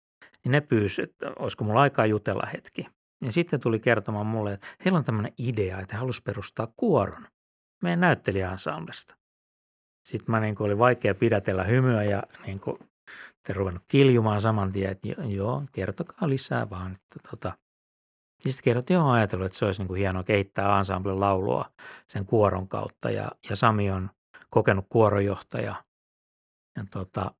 niin 0.45 0.53
ne 0.53 0.61
pyysi, 0.61 1.03
että 1.03 1.33
olisiko 1.39 1.65
mulla 1.65 1.81
aikaa 1.81 2.07
jutella 2.07 2.47
hetki. 2.53 2.87
Ja 3.25 3.33
sitten 3.33 3.61
tuli 3.61 3.81
kertomaan 3.81 4.27
mulle, 4.27 4.53
että 4.53 4.67
heillä 4.85 4.99
on 4.99 5.05
tämmöinen 5.05 5.33
idea, 5.39 5.81
että 5.81 5.97
he 5.97 6.03
perustaa 6.25 6.73
kuoron 6.77 7.27
meidän 7.83 8.01
näyttelijäansamblesta. 8.01 9.17
Sitten 10.05 10.31
mä 10.31 10.41
niin 10.41 10.57
oli 10.59 10.79
vaikea 10.79 11.15
pidätellä 11.15 11.65
hymyä 11.65 12.03
ja 12.05 12.23
niin 12.47 12.61
kuin, 12.61 12.79
te 13.47 13.53
ruvennut 13.53 13.83
kiljumaan 13.89 14.41
saman 14.41 14.73
tien, 14.73 14.91
että 14.91 15.09
joo, 15.29 15.63
kertokaa 15.73 16.29
lisää 16.29 16.71
vaan. 16.71 16.93
Että 16.93 17.29
tota. 17.31 17.59
Ja 18.45 18.53
sitten 18.53 18.65
kerrot, 18.65 18.91
joo, 18.91 19.11
ajatellut, 19.11 19.47
että 19.47 19.59
se 19.59 19.65
olisi 19.65 19.81
niin 19.81 19.89
kuin 19.89 19.99
hienoa 19.99 20.25
kehittää 20.25 20.79
ensemblen 20.79 21.21
laulua 21.21 21.73
sen 22.07 22.27
kuoron 22.27 22.69
kautta. 22.69 23.11
Ja, 23.11 23.31
ja 23.51 23.57
Sami 23.57 23.91
on 23.91 24.11
kokenut 24.51 24.87
kuorojohtaja. 24.89 25.85
Ja, 26.77 26.85
tota, 26.93 27.35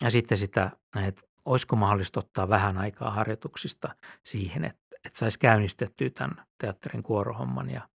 ja 0.00 0.10
sitten 0.10 0.38
sitä, 0.38 0.70
että 1.06 1.22
olisiko 1.44 1.76
mahdollista 1.76 2.20
ottaa 2.20 2.48
vähän 2.48 2.78
aikaa 2.78 3.10
harjoituksista 3.10 3.96
siihen, 4.24 4.64
että, 4.64 4.96
että 5.04 5.18
saisi 5.18 5.38
käynnistettyä 5.38 6.10
tämän 6.10 6.46
teatterin 6.60 7.02
kuorohomman. 7.02 7.70
Ja 7.70 7.88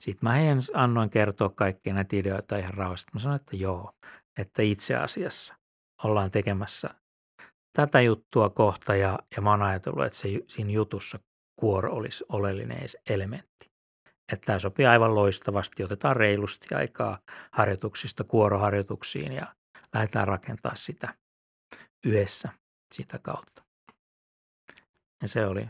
sitten 0.00 0.28
mä 0.28 0.32
heidän 0.32 0.58
annoin 0.74 1.10
kertoa 1.10 1.48
kaikkia 1.48 1.94
näitä 1.94 2.16
ideoita 2.16 2.56
ihan 2.56 2.74
rauhassa. 2.74 3.10
Mä 3.14 3.20
sanoin, 3.20 3.40
että 3.40 3.56
joo, 3.56 3.92
että 4.38 4.62
itse 4.62 4.96
asiassa 4.96 5.54
ollaan 6.04 6.30
tekemässä 6.30 6.90
tätä 7.72 8.00
juttua 8.00 8.50
kohta 8.50 8.94
ja, 8.94 9.18
ja 9.36 9.42
mä 9.42 9.50
oon 9.50 9.62
ajatellut, 9.62 10.04
että 10.04 10.18
se, 10.18 10.28
siinä 10.46 10.70
jutussa 10.70 11.18
kuoro 11.56 11.94
olisi 11.94 12.24
oleellinen 12.28 12.86
elementti. 13.08 13.70
että 14.32 14.46
tämä 14.46 14.58
sopii 14.58 14.86
aivan 14.86 15.14
loistavasti. 15.14 15.84
Otetaan 15.84 16.16
reilusti 16.16 16.74
aikaa 16.74 17.18
harjoituksista 17.52 18.24
kuoroharjoituksiin 18.24 19.32
ja 19.32 19.54
lähdetään 19.94 20.28
rakentaa 20.28 20.74
sitä 20.74 21.14
yhdessä 22.06 22.48
sitä 22.94 23.18
kautta. 23.18 23.64
Ja 25.22 25.28
se 25.28 25.46
oli, 25.46 25.68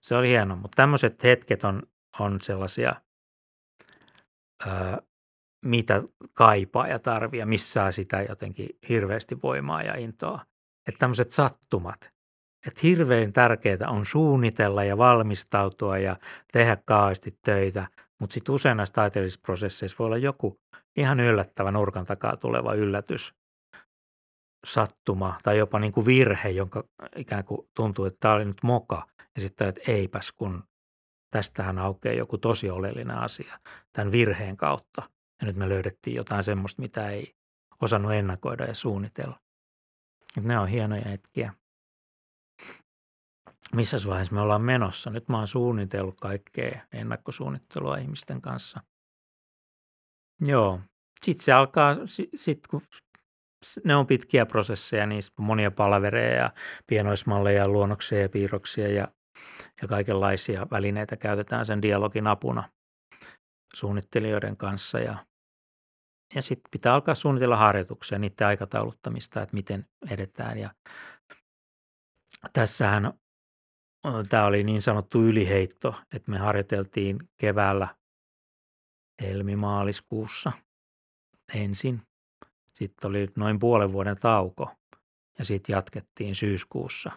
se 0.00 0.16
oli 0.16 0.28
hieno, 0.28 0.56
mutta 0.56 0.76
tämmöiset 0.76 1.22
hetket 1.22 1.64
on, 1.64 1.82
on 2.18 2.40
sellaisia, 2.40 2.94
mitä 5.64 6.02
kaipaa 6.32 6.88
ja 6.88 6.98
tarvii 6.98 7.40
ja 7.40 7.46
missä 7.46 7.90
sitä 7.90 8.22
jotenkin 8.22 8.68
hirveästi 8.88 9.42
voimaa 9.42 9.82
ja 9.82 9.96
intoa. 9.96 10.46
Että 10.88 10.98
tämmöiset 10.98 11.32
sattumat, 11.32 12.12
että 12.66 12.80
hirveän 12.82 13.32
tärkeää 13.32 13.88
on 13.88 14.06
suunnitella 14.06 14.84
ja 14.84 14.98
valmistautua 14.98 15.98
ja 15.98 16.16
tehdä 16.52 16.76
kauheasti 16.84 17.38
töitä, 17.44 17.88
mutta 18.20 18.34
sitten 18.34 18.54
usein 18.54 18.76
näissä 18.76 18.92
taiteellisissa 18.92 19.40
prosesseissa 19.42 19.96
voi 19.98 20.06
olla 20.06 20.16
joku 20.16 20.60
ihan 20.96 21.20
yllättävä 21.20 21.72
nurkan 21.72 22.04
takaa 22.04 22.36
tuleva 22.36 22.74
yllätys, 22.74 23.34
sattuma 24.66 25.38
tai 25.42 25.58
jopa 25.58 25.78
niin 25.78 25.92
kuin 25.92 26.06
virhe, 26.06 26.48
jonka 26.48 26.84
ikään 27.16 27.44
kuin 27.44 27.68
tuntuu, 27.76 28.04
että 28.04 28.18
tämä 28.20 28.34
oli 28.34 28.44
nyt 28.44 28.62
moka. 28.62 29.06
Ja 29.34 29.40
sitten 29.40 29.68
että 29.68 29.80
eipäs, 29.86 30.32
kun 30.32 30.64
tästähän 31.32 31.78
aukeaa 31.78 32.14
joku 32.14 32.38
tosi 32.38 32.70
oleellinen 32.70 33.16
asia 33.16 33.58
tämän 33.92 34.12
virheen 34.12 34.56
kautta. 34.56 35.02
Ja 35.40 35.46
nyt 35.46 35.56
me 35.56 35.68
löydettiin 35.68 36.16
jotain 36.16 36.44
semmoista, 36.44 36.82
mitä 36.82 37.08
ei 37.08 37.34
osannut 37.82 38.12
ennakoida 38.12 38.64
ja 38.64 38.74
suunnitella. 38.74 39.40
Et 40.38 40.44
ne 40.44 40.58
on 40.58 40.68
hienoja 40.68 41.08
hetkiä. 41.08 41.54
Missä 43.74 43.96
vaiheessa 44.06 44.34
me 44.34 44.40
ollaan 44.40 44.62
menossa? 44.62 45.10
Nyt 45.10 45.28
mä 45.28 45.38
oon 45.38 45.46
suunnitellut 45.46 46.20
kaikkea 46.20 46.80
ennakkosuunnittelua 46.92 47.96
ihmisten 47.96 48.40
kanssa. 48.40 48.80
Joo. 50.46 50.80
Sitten 51.22 51.44
se 51.44 51.52
alkaa, 51.52 51.96
sit 52.36 52.66
kun 52.66 52.82
ne 53.84 53.96
on 53.96 54.06
pitkiä 54.06 54.46
prosesseja, 54.46 55.06
niissä 55.06 55.32
on 55.38 55.44
monia 55.44 55.70
palavereja 55.70 56.36
ja 56.36 56.52
pienoismalleja, 56.86 57.68
luonnoksia 57.68 58.20
ja 58.20 58.28
piirroksia 58.28 58.88
ja, 58.88 59.08
ja 59.82 59.88
kaikenlaisia 59.88 60.66
välineitä 60.70 61.16
käytetään 61.16 61.66
sen 61.66 61.82
dialogin 61.82 62.26
apuna 62.26 62.68
suunnittelijoiden 63.74 64.56
kanssa. 64.56 64.98
Ja, 64.98 65.26
ja 66.34 66.42
sitten 66.42 66.70
pitää 66.70 66.94
alkaa 66.94 67.14
suunnitella 67.14 67.56
harjoituksia, 67.56 68.18
niiden 68.18 68.46
aikatauluttamista, 68.46 69.42
että 69.42 69.54
miten 69.54 69.86
edetään. 70.10 70.58
Ja 70.58 70.70
tässähän 72.52 73.12
tämä 74.28 74.44
oli 74.44 74.64
niin 74.64 74.82
sanottu 74.82 75.22
yliheitto, 75.22 75.94
että 76.14 76.30
me 76.30 76.38
harjoiteltiin 76.38 77.18
keväällä 77.36 77.96
helmimaaliskuussa 79.22 80.52
ensin. 81.54 82.02
Sitten 82.74 83.10
oli 83.10 83.28
noin 83.36 83.58
puolen 83.58 83.92
vuoden 83.92 84.16
tauko 84.16 84.70
ja 85.38 85.44
sitten 85.44 85.72
jatkettiin 85.72 86.34
syyskuussa. 86.34 87.12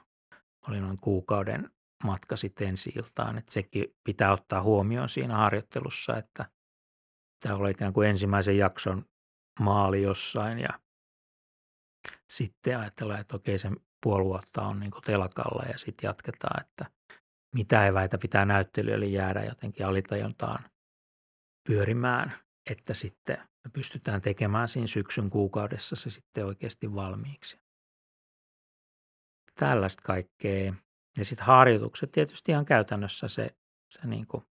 Oli 0.69 0.81
noin 0.81 0.97
kuukauden 1.01 1.69
matka 2.03 2.35
sitten 2.35 2.67
ensi 2.67 2.91
iltaan, 2.95 3.37
että 3.37 3.53
sekin 3.53 3.95
pitää 4.03 4.31
ottaa 4.31 4.61
huomioon 4.63 5.09
siinä 5.09 5.35
harjoittelussa, 5.35 6.17
että 6.17 6.45
tämä 7.41 7.55
oli 7.55 7.71
ikään 7.71 7.93
kuin 7.93 8.09
ensimmäisen 8.09 8.57
jakson 8.57 9.05
maali 9.59 10.01
jossain 10.01 10.59
ja 10.59 10.79
sitten 12.29 12.79
ajatellaan, 12.79 13.21
että 13.21 13.35
okei 13.35 13.59
se 13.59 13.69
puoli 14.03 14.25
vuotta 14.25 14.61
on 14.61 14.79
niin 14.79 14.91
telakalla 15.05 15.63
ja 15.63 15.77
sitten 15.77 16.07
jatketaan, 16.07 16.61
että 16.61 16.85
mitä 17.55 17.87
eväitä 17.87 18.17
pitää 18.17 18.45
näyttelijöille 18.45 19.05
jäädä 19.05 19.43
jotenkin 19.43 19.85
alitajontaan 19.85 20.69
pyörimään, 21.67 22.33
että 22.69 22.93
sitten 22.93 23.37
me 23.37 23.71
pystytään 23.73 24.21
tekemään 24.21 24.67
siinä 24.67 24.87
syksyn 24.87 25.29
kuukaudessa 25.29 25.95
se 25.95 26.09
sitten 26.09 26.45
oikeasti 26.45 26.95
valmiiksi. 26.95 27.59
Tällaista 29.59 30.03
kaikkea. 30.05 30.73
Ja 31.17 31.25
sitten 31.25 31.45
harjoitukset 31.45 32.11
tietysti 32.11 32.51
ihan 32.51 32.65
käytännössä 32.65 33.27
se, 33.27 33.55
se 33.93 34.07
niin 34.07 34.27
kuin 34.27 34.43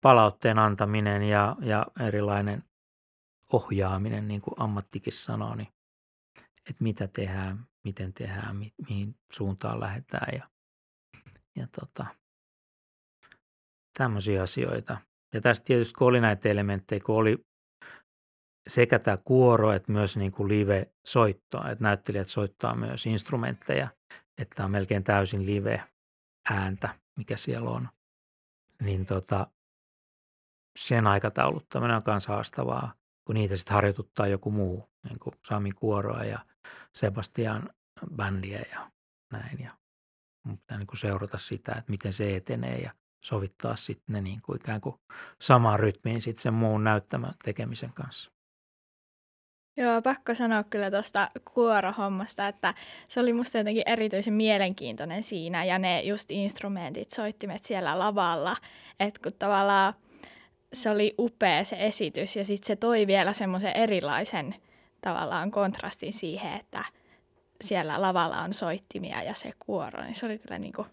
palautteen 0.00 0.58
antaminen 0.58 1.22
ja, 1.22 1.56
ja 1.60 1.86
erilainen 2.00 2.64
ohjaaminen, 3.52 4.28
niin 4.28 4.40
kuin 4.40 4.54
ammattikin 4.56 5.12
sanoo, 5.12 5.54
niin 5.54 5.68
että 6.70 6.82
mitä 6.82 7.08
tehdään, 7.08 7.66
miten 7.84 8.12
tehdään, 8.12 8.56
mi, 8.56 8.72
mihin 8.88 9.16
suuntaan 9.32 9.80
lähdetään 9.80 10.38
ja, 10.38 10.50
ja 11.56 11.66
tota, 11.80 12.06
tämmöisiä 13.98 14.42
asioita. 14.42 14.98
Ja 15.34 15.40
tästä 15.40 15.64
tietysti 15.64 15.94
kun 15.94 16.08
oli 16.08 16.20
näitä 16.20 16.48
elementtejä, 16.48 17.00
kun 17.06 17.16
oli 17.16 17.44
sekä 18.68 18.98
tämä 18.98 19.16
kuoro 19.24 19.72
että 19.72 19.92
myös 19.92 20.16
niin 20.16 20.32
kuin 20.32 20.48
live-soittoa, 20.48 21.70
että 21.70 21.84
näyttelijät 21.84 22.28
soittaa 22.28 22.74
myös 22.74 23.06
instrumentteja, 23.06 23.88
että 24.40 24.64
on 24.64 24.70
melkein 24.70 25.04
täysin 25.04 25.46
live-ääntä, 25.46 26.94
mikä 27.16 27.36
siellä 27.36 27.70
on. 27.70 27.88
Niin 28.82 29.06
tota, 29.06 29.46
sen 30.78 31.06
aikatauluttaminen 31.06 31.96
on 31.96 32.02
myös 32.06 32.26
haastavaa, 32.26 32.94
kun 33.24 33.34
niitä 33.34 33.56
sitten 33.56 33.74
harjoituttaa 33.74 34.26
joku 34.26 34.50
muu, 34.50 34.90
niin 35.02 35.18
kuin 35.18 35.34
Sami 35.48 35.72
Kuoroa 35.72 36.24
ja 36.24 36.38
Sebastian 36.94 37.70
bändiä 38.14 38.64
ja 38.72 38.90
näin. 39.32 39.60
Ja 39.60 39.76
pitää 40.48 40.78
niin 40.78 40.86
kuin 40.86 40.98
seurata 40.98 41.38
sitä, 41.38 41.72
että 41.72 41.90
miten 41.90 42.12
se 42.12 42.36
etenee 42.36 42.78
ja 42.78 42.94
sovittaa 43.24 43.76
sitten 43.76 44.12
ne 44.14 44.20
niin 44.20 44.42
kuin 44.42 44.56
ikään 44.56 44.80
kuin 44.80 44.96
samaan 45.40 45.80
rytmiin 45.80 46.20
sitten 46.20 46.42
sen 46.42 46.54
muun 46.54 46.84
näyttämän 46.84 47.34
tekemisen 47.44 47.92
kanssa. 47.92 48.32
Joo, 49.80 50.02
pakko 50.02 50.34
sanoa 50.34 50.64
kyllä 50.64 50.90
tuosta 50.90 51.30
kuorohommasta, 51.54 52.48
että 52.48 52.74
se 53.08 53.20
oli 53.20 53.32
musta 53.32 53.58
jotenkin 53.58 53.82
erityisen 53.86 54.34
mielenkiintoinen 54.34 55.22
siinä 55.22 55.64
ja 55.64 55.78
ne 55.78 56.00
just 56.02 56.30
instrumentit, 56.30 57.10
soittimet 57.10 57.64
siellä 57.64 57.98
lavalla, 57.98 58.56
että 59.00 59.20
kun 59.22 59.32
tavallaan 59.38 59.94
se 60.72 60.90
oli 60.90 61.14
upea 61.18 61.64
se 61.64 61.76
esitys 61.78 62.36
ja 62.36 62.44
sitten 62.44 62.66
se 62.66 62.76
toi 62.76 63.06
vielä 63.06 63.32
semmoisen 63.32 63.76
erilaisen 63.76 64.54
tavallaan 65.00 65.50
kontrastin 65.50 66.12
siihen, 66.12 66.52
että 66.52 66.84
siellä 67.60 68.02
lavalla 68.02 68.40
on 68.40 68.54
soittimia 68.54 69.22
ja 69.22 69.34
se 69.34 69.52
kuoro, 69.58 70.02
niin 70.02 70.14
se 70.14 70.26
oli 70.26 70.38
kyllä 70.38 70.58
niin 70.58 70.72
kuin 70.72 70.88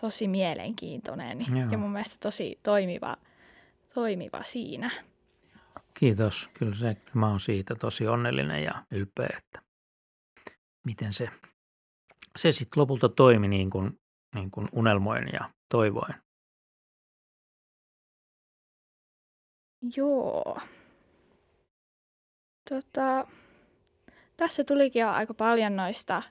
tosi 0.00 0.28
mielenkiintoinen 0.28 1.46
Joo. 1.50 1.70
ja 1.70 1.78
mun 1.78 1.90
mielestä 1.90 2.16
tosi 2.20 2.58
toimiva, 2.62 3.16
toimiva 3.94 4.42
siinä. 4.42 4.90
Kiitos. 5.98 6.48
Kyllä 6.54 6.74
se, 6.74 6.96
mä 7.14 7.28
oon 7.28 7.40
siitä 7.40 7.74
tosi 7.74 8.06
onnellinen 8.06 8.64
ja 8.64 8.84
ylpeä, 8.90 9.28
että 9.38 9.62
miten 10.86 11.12
se, 11.12 11.28
se 12.36 12.52
sitten 12.52 12.80
lopulta 12.80 13.08
toimi 13.08 13.48
niin 13.48 13.70
kuin, 13.70 14.00
niin 14.34 14.50
kuin 14.50 14.68
unelmoin 14.72 15.28
ja 15.32 15.50
toivoin. 15.70 16.14
Joo. 19.96 20.58
Tota, 22.70 23.26
tässä 24.36 24.64
tulikin 24.64 25.00
jo 25.00 25.08
aika 25.08 25.34
paljon 25.34 25.76
noista, 25.76 26.22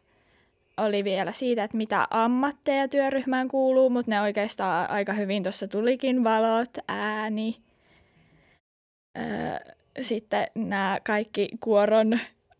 oli 0.77 1.03
vielä 1.03 1.32
siitä, 1.32 1.63
että 1.63 1.77
mitä 1.77 2.08
ammatteja 2.10 2.88
työryhmään 2.88 3.47
kuuluu, 3.47 3.89
mutta 3.89 4.12
ne 4.12 4.21
oikeastaan 4.21 4.89
aika 4.89 5.13
hyvin 5.13 5.43
tuossa 5.43 5.67
tulikin, 5.67 6.23
valot, 6.23 6.69
ääni, 6.88 7.66
sitten 10.01 10.47
nämä 10.56 10.97
kaikki 11.06 11.49
kuoron 11.60 12.19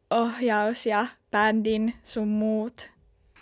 ohjaus 0.10 0.86
ja 0.86 1.08
bändin 1.32 1.93
sun 2.04 2.28
muut. 2.28 2.89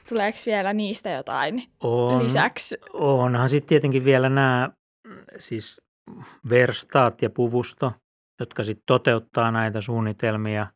Tuleeko 0.10 0.40
vielä 0.46 0.74
niistä 0.74 1.10
jotain 1.10 1.64
on, 1.84 2.24
lisäksi? 2.24 2.78
Onhan 2.94 3.50
sitten 3.50 3.70
tietenkin 3.70 4.06
vielä 4.06 4.30
nämä 4.30 4.70
siis 5.38 5.82
verstaat 6.50 7.22
ja 7.22 7.30
puvusto, 7.30 7.94
jotka 8.40 8.64
sitten 8.64 8.84
toteuttaa 8.86 9.52
näitä 9.52 9.82
suunnitelmia. 9.82 10.68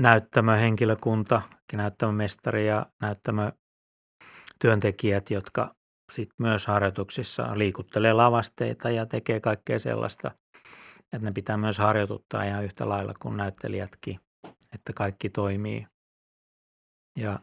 Näyttämöhenkilökunta, 0.00 1.42
näyttämömestari 1.72 2.66
ja 2.66 2.86
näyttämötyöntekijät, 3.02 5.30
jotka 5.30 5.74
sitten 6.12 6.36
myös 6.38 6.66
harjoituksissa 6.66 7.58
liikuttelee 7.58 8.12
lavasteita 8.12 8.90
ja 8.90 9.06
tekee 9.06 9.40
kaikkea 9.40 9.78
sellaista– 9.78 10.30
että 11.14 11.28
ne 11.28 11.32
pitää 11.32 11.56
myös 11.56 11.78
harjoituttaa 11.78 12.44
ihan 12.44 12.64
yhtä 12.64 12.88
lailla 12.88 13.14
kuin 13.22 13.36
näyttelijätkin, 13.36 14.20
että 14.74 14.92
kaikki 14.94 15.30
toimii. 15.30 15.86
Ja 17.18 17.38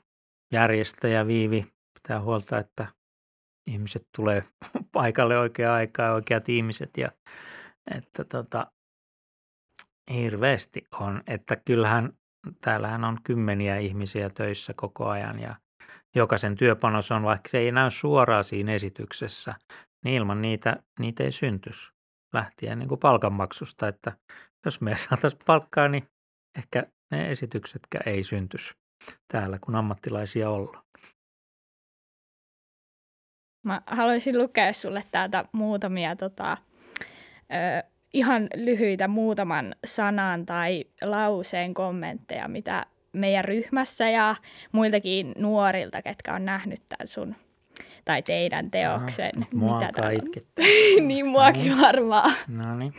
järjestäjä 0.54 1.28
Viivi 1.28 1.74
pitää 1.94 2.22
huolta, 2.22 2.58
että 2.58 2.88
ihmiset 3.68 4.08
tulee 4.16 4.44
paikalle 4.94 5.38
oikeaan 5.38 5.76
aikaan, 5.76 6.14
oikeat 6.14 6.50
ihmiset 6.50 6.98
ja 6.98 7.12
että 7.96 8.24
tota, 8.24 8.72
hirveästi 10.14 10.84
on, 11.00 11.24
että 11.28 11.56
kyllähän 11.56 12.14
täällähän 12.62 13.04
on 13.04 13.18
kymmeniä 13.24 13.78
ihmisiä 13.78 14.30
töissä 14.30 14.74
koko 14.76 15.10
ajan 15.10 15.40
ja 15.40 15.56
jokaisen 16.16 16.56
työpanos 16.56 17.12
on, 17.12 17.24
vaikka 17.24 17.50
se 17.50 17.58
ei 17.58 17.72
näy 17.72 17.90
suoraan 17.90 18.44
siinä 18.44 18.72
esityksessä, 18.72 19.56
niin 20.04 20.16
ilman 20.16 20.42
niitä, 20.42 20.84
niitä 21.00 21.24
ei 21.24 21.32
syntyisi 21.32 22.01
lähtien 22.34 22.80
niin 22.80 22.90
kuin 22.90 23.00
palkanmaksusta, 23.00 23.88
että 23.88 24.12
jos 24.66 24.82
me 24.82 24.98
saataisiin 24.98 25.42
palkkaa, 25.46 25.88
niin 25.88 26.08
ehkä 26.58 26.84
ne 27.12 27.32
esityksetkään 27.32 28.10
ei 28.10 28.24
syntyisi 28.24 28.74
täällä, 29.32 29.60
kun 29.62 29.76
ammattilaisia 29.76 30.50
ollaan. 30.50 30.84
Mä 33.66 33.82
haluaisin 33.86 34.38
lukea 34.38 34.74
sulle 34.74 35.04
täältä 35.12 35.46
muutamia 35.52 36.16
tota, 36.16 36.58
ö, 37.54 37.90
ihan 38.14 38.48
lyhyitä 38.56 39.08
muutaman 39.08 39.76
sanan 39.86 40.46
tai 40.46 40.86
lauseen 41.02 41.74
kommentteja, 41.74 42.48
mitä 42.48 42.86
meidän 43.14 43.46
ryhmässä 43.46 44.10
ja 44.10 44.36
muiltakin 44.72 45.34
nuorilta, 45.38 46.02
ketkä 46.02 46.34
on 46.34 46.46
nähnyt 46.46 46.82
tämän 46.90 47.08
sun 47.08 47.36
tai 48.06 48.22
teidän 48.22 48.72
teoksen. 48.72 49.32
Aha, 49.38 49.46
mua 49.54 49.76
mitä 49.76 49.86
alkaa 49.86 50.10
itkettää. 50.10 50.66
niin 51.08 51.28
muakin 51.28 51.82
varmaan. 51.82 52.34
No 52.48 52.76
niin. 52.76 52.94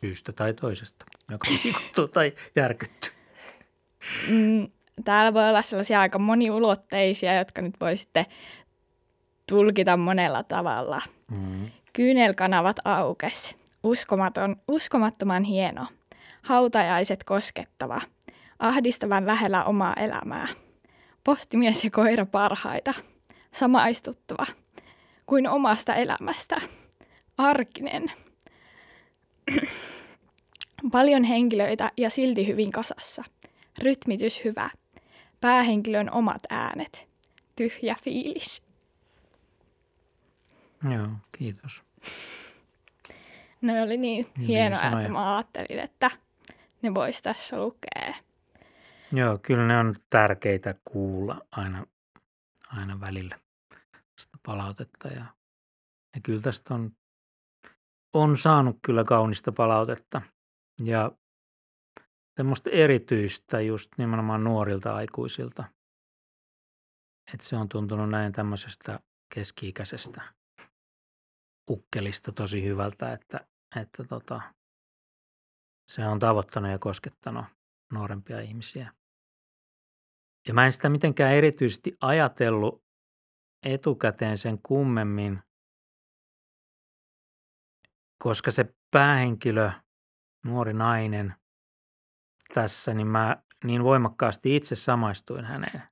Syystä 0.00 0.32
tai 0.32 0.54
toisesta, 0.54 1.04
joka 1.30 1.48
liikuttuu 1.64 2.08
tai 2.08 2.32
järkyttyy. 2.56 3.10
Mm, 4.28 4.68
täällä 5.04 5.34
voi 5.34 5.48
olla 5.48 5.62
sellaisia 5.62 6.00
aika 6.00 6.18
moniulotteisia, 6.18 7.38
jotka 7.38 7.62
nyt 7.62 7.74
voi 7.80 7.96
sitten 7.96 8.26
tulkita 9.48 9.96
monella 9.96 10.42
tavalla. 10.42 11.02
Mm. 11.30 11.70
Kyynelkanavat 11.92 12.76
aukes. 12.84 13.56
Uskomaton, 13.82 14.56
uskomattoman 14.68 15.42
hieno. 15.42 15.86
Hautajaiset 16.42 17.24
koskettava. 17.24 18.00
Ahdistavan 18.58 19.26
lähellä 19.26 19.64
omaa 19.64 19.94
elämää. 19.94 20.46
Postimies 21.28 21.84
ja 21.84 21.90
koira 21.90 22.26
parhaita. 22.26 22.94
Samaistuttava. 23.52 24.46
Kuin 25.26 25.48
omasta 25.48 25.94
elämästä. 25.94 26.56
Arkinen. 27.38 28.12
Paljon 30.92 31.24
henkilöitä 31.24 31.92
ja 31.96 32.10
silti 32.10 32.46
hyvin 32.46 32.72
kasassa. 32.72 33.24
Rytmitys 33.82 34.44
hyvä. 34.44 34.70
Päähenkilön 35.40 36.10
omat 36.12 36.42
äänet. 36.50 37.08
Tyhjä 37.56 37.96
fiilis. 38.02 38.62
Joo, 40.90 41.08
kiitos. 41.38 41.84
Ne 43.60 43.82
oli 43.82 43.96
niin 43.96 44.26
sanoja. 44.74 45.00
että 45.00 45.08
mä 45.08 45.36
ajattelin, 45.36 45.78
että 45.78 46.10
ne 46.82 46.94
vois 46.94 47.22
tässä 47.22 47.58
lukea. 47.60 48.27
Joo, 49.12 49.38
kyllä 49.38 49.66
ne 49.66 49.78
on 49.78 49.94
tärkeitä 50.10 50.74
kuulla 50.84 51.40
aina, 51.50 51.86
aina 52.68 53.00
välillä 53.00 53.38
sitä 54.20 54.38
palautetta. 54.46 55.08
Ja, 55.08 55.24
ja 56.14 56.20
kyllä 56.22 56.42
tästä 56.42 56.74
on, 56.74 56.92
on 58.14 58.36
saanut 58.36 58.78
kyllä 58.82 59.04
kaunista 59.04 59.52
palautetta. 59.56 60.22
Ja 60.84 61.12
semmoista 62.36 62.70
erityistä 62.70 63.60
just 63.60 63.90
nimenomaan 63.98 64.44
nuorilta 64.44 64.94
aikuisilta. 64.94 65.64
Että 67.34 67.46
se 67.46 67.56
on 67.56 67.68
tuntunut 67.68 68.10
näin 68.10 68.32
tämmöisestä 68.32 69.00
keski-ikäisestä 69.34 70.22
ukkelista 71.70 72.32
tosi 72.32 72.64
hyvältä, 72.64 73.12
että, 73.12 73.46
että 73.76 74.04
tota, 74.04 74.40
se 75.90 76.06
on 76.06 76.18
tavoittanut 76.18 76.70
ja 76.70 76.78
koskettanut 76.78 77.44
nuorempia 77.92 78.40
ihmisiä. 78.40 78.92
Ja 80.48 80.54
mä 80.54 80.64
en 80.64 80.72
sitä 80.72 80.88
mitenkään 80.88 81.34
erityisesti 81.34 81.96
ajatellut 82.00 82.84
etukäteen 83.62 84.38
sen 84.38 84.58
kummemmin, 84.62 85.42
koska 88.18 88.50
se 88.50 88.74
päähenkilö, 88.90 89.70
nuori 90.44 90.72
nainen 90.72 91.34
tässä, 92.54 92.94
niin 92.94 93.06
mä 93.06 93.42
niin 93.64 93.84
voimakkaasti 93.84 94.56
itse 94.56 94.74
samaistuin 94.74 95.44
häneen. 95.44 95.82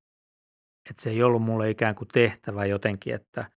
Että 0.91 1.03
se 1.03 1.11
ei 1.11 1.23
ollut 1.23 1.43
mulle 1.43 1.71
ikään 1.71 1.95
kuin 1.95 2.09
tehtävä 2.09 2.65
jotenkin, 2.65 3.15
että 3.15 3.51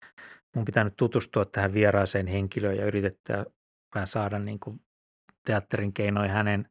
mun 0.56 0.65
pitää 0.65 0.84
nyt 0.84 0.95
tutustua 0.97 1.45
tähän 1.45 1.73
vieraaseen 1.73 2.28
henkilöön 2.28 2.78
ja 2.78 2.86
yritetään 2.86 3.45
vähän 3.95 4.08
saada 4.08 4.39
niin 4.39 4.60
kuin 4.60 4.82
teatterin 5.45 5.93
keinoin 5.93 6.30
hänen, 6.30 6.69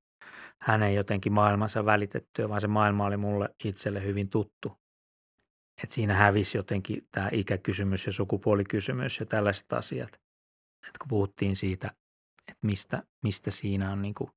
hänen 0.63 0.95
jotenkin 0.95 1.33
maailmansa 1.33 1.85
välitettyä, 1.85 2.49
vaan 2.49 2.61
se 2.61 2.67
maailma 2.67 3.05
oli 3.05 3.17
mulle 3.17 3.49
itselle 3.65 4.03
hyvin 4.03 4.31
tuttu. 4.31 4.73
Et 5.83 5.91
siinä 5.91 6.15
hävisi 6.15 6.59
jotenkin 6.59 7.09
tämä 7.11 7.29
ikäkysymys 7.33 8.07
ja 8.07 8.13
sukupuolikysymys 8.13 9.21
ja 9.21 9.27
tällaiset 9.27 9.73
asiat. 9.73 10.13
Et 10.89 10.99
kun 10.99 11.09
puhuttiin 11.09 11.57
siitä, 11.57 11.91
että 12.49 12.67
mistä, 12.67 13.03
mistä 13.23 13.51
siinä 13.51 13.93
on, 13.93 14.03
niin 14.03 14.15
kuin, 14.15 14.31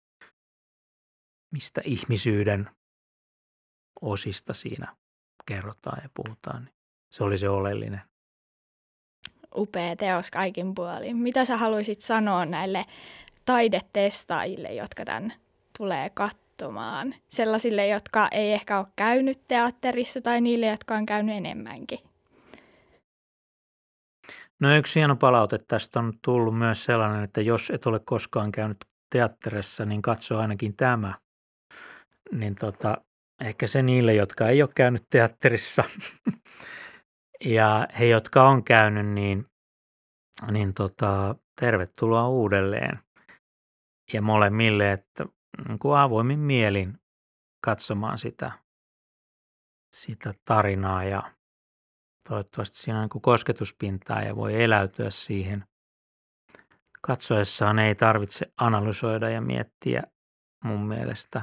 mistä 1.52 1.82
ihmisyyden 1.86 2.70
osista 4.02 4.54
siinä 4.54 4.96
kerrotaan 5.46 6.00
ja 6.04 6.10
puhutaan, 6.14 6.66
niin 6.66 6.76
se 7.12 7.24
oli 7.24 7.38
se 7.38 7.50
oleellinen. 7.50 8.02
Upea 9.56 9.96
teos 9.96 10.32
kaikin 10.32 10.74
puolin. 10.76 11.18
Mitä 11.18 11.46
sä 11.46 11.58
haluaisit 11.58 12.02
sanoa 12.02 12.46
näille 12.46 12.86
taidetestaajille, 13.46 14.74
jotka 14.74 15.06
tämän 15.06 15.34
tulee 15.78 16.10
katsomaan? 16.10 17.16
Sellaisille, 17.28 17.88
jotka 17.88 18.28
ei 18.32 18.54
ehkä 18.54 18.80
ole 18.80 18.88
käynyt 18.96 19.48
teatterissa 19.48 20.22
tai 20.22 20.42
niille, 20.42 20.66
jotka 20.66 20.96
on 20.96 21.06
käynyt 21.06 21.36
enemmänkin. 21.36 22.00
No 24.60 24.76
yksi 24.76 25.00
hieno 25.00 25.16
palaute 25.16 25.58
tästä 25.58 26.00
on 26.00 26.14
tullut 26.22 26.58
myös 26.58 26.84
sellainen, 26.84 27.24
että 27.24 27.42
jos 27.42 27.70
et 27.70 27.86
ole 27.86 28.00
koskaan 28.00 28.52
käynyt 28.52 28.78
teatterissa, 29.10 29.86
niin 29.86 30.02
katso 30.02 30.40
ainakin 30.40 30.76
tämä. 30.76 31.14
Niin 32.32 32.56
tota, 32.56 32.98
ehkä 33.42 33.68
se 33.68 33.82
niille, 33.82 34.14
jotka 34.14 34.48
ei 34.48 34.62
ole 34.62 34.70
käynyt 34.76 35.04
teatterissa 35.10 35.84
ja 37.46 37.88
he, 38.00 38.06
jotka 38.06 38.50
on 38.50 38.64
käynyt, 38.64 39.08
niin, 39.08 39.46
niin 40.52 40.74
tota, 40.74 41.36
tervetuloa 41.62 42.28
uudelleen. 42.28 43.00
Ja 44.14 44.22
molemmille, 44.22 44.92
että 44.92 45.26
niin 45.68 45.80
kuin 45.80 45.98
avoimin 45.98 46.40
mielin 46.40 46.98
katsomaan 47.66 48.18
sitä, 48.18 48.52
sitä 49.94 50.34
tarinaa 50.46 51.04
ja 51.04 51.32
toivottavasti 52.28 52.78
siinä 52.78 52.98
on 52.98 53.02
niin 53.02 53.10
kuin 53.10 53.22
kosketuspintaa 53.22 54.22
ja 54.22 54.36
voi 54.36 54.64
eläytyä 54.64 55.10
siihen. 55.10 55.66
Katsoessaan 57.02 57.80
ei 57.80 57.96
tarvitse 57.96 58.52
analysoida 58.58 59.30
ja 59.30 59.42
miettiä 59.42 60.04
mun 60.64 60.88
mielestä, 60.88 61.42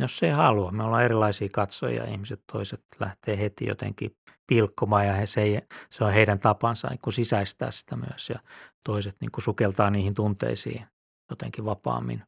jos 0.00 0.22
ei 0.22 0.30
halua. 0.30 0.70
Me 0.70 0.84
ollaan 0.84 1.04
erilaisia 1.04 1.48
katsojia, 1.52 2.04
ihmiset 2.04 2.40
toiset 2.52 2.84
lähtee 3.00 3.38
heti 3.38 3.66
jotenkin 3.66 4.16
pilkkomaan 4.46 5.06
ja 5.06 5.12
he, 5.12 5.26
se, 5.26 5.42
ei, 5.42 5.62
se 5.90 6.04
on 6.04 6.12
heidän 6.12 6.40
tapansa 6.40 6.88
niin 6.88 7.12
sisäistää 7.12 7.70
sitä 7.70 7.96
myös 7.96 8.30
ja 8.30 8.38
toiset 8.84 9.16
niin 9.20 9.30
kuin 9.30 9.44
sukeltaa 9.44 9.90
niihin 9.90 10.14
tunteisiin 10.14 10.86
jotenkin 11.30 11.64
vapaammin. 11.64 12.22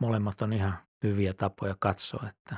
Molemmat 0.00 0.42
on 0.42 0.52
ihan 0.52 0.78
hyviä 1.02 1.32
tapoja 1.32 1.76
katsoa, 1.78 2.26
että 2.28 2.56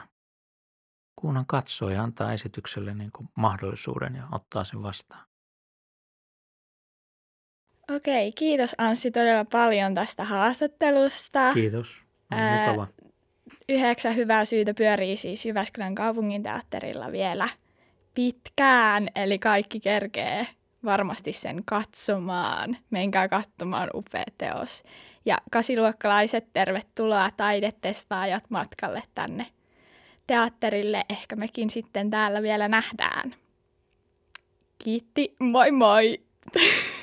kunhan 1.17 1.47
katsoo 1.47 1.91
ja 1.91 2.03
antaa 2.03 2.33
esitykselle 2.33 2.95
niin 2.95 3.11
kuin 3.13 3.29
mahdollisuuden 3.35 4.15
ja 4.15 4.29
ottaa 4.33 4.65
sen 4.65 4.83
vastaan. 4.83 5.29
Okei, 7.97 8.33
kiitos 8.33 8.75
Anssi 8.79 9.11
todella 9.11 9.45
paljon 9.45 9.95
tästä 9.95 10.25
haastattelusta. 10.25 11.53
Kiitos. 11.55 12.05
On 12.33 12.39
Ää, 12.39 12.67
mukava. 12.67 12.87
Yhdeksän 13.69 14.17
hyvää 14.17 14.45
syytä 14.45 14.75
pyörii 14.75 15.17
siis 15.17 15.47
Jyväskylän 15.47 15.95
kaupunginteatterilla 15.95 17.13
vielä 17.13 17.49
pitkään, 18.15 19.09
eli 19.15 19.39
kaikki 19.39 19.81
kerkee 19.81 20.47
varmasti 20.85 21.33
sen 21.33 21.63
katsomaan. 21.65 22.77
Menkää 22.91 23.29
katsomaan 23.29 23.91
upea 23.95 24.25
teos. 24.39 24.83
Ja 25.25 25.39
kasiluokkalaiset, 25.51 26.47
tervetuloa 26.53 27.31
taidetestaajat 27.37 28.45
matkalle 28.49 29.03
tänne 29.15 29.47
teatterille. 30.27 31.05
Ehkä 31.09 31.37
mekin 31.37 31.71
sitten 31.71 32.11
täällä 32.11 32.43
vielä 32.43 32.69
nähdään. 32.69 33.35
Kiitti, 34.79 35.35
moi 35.41 35.71
moi! 35.71 36.21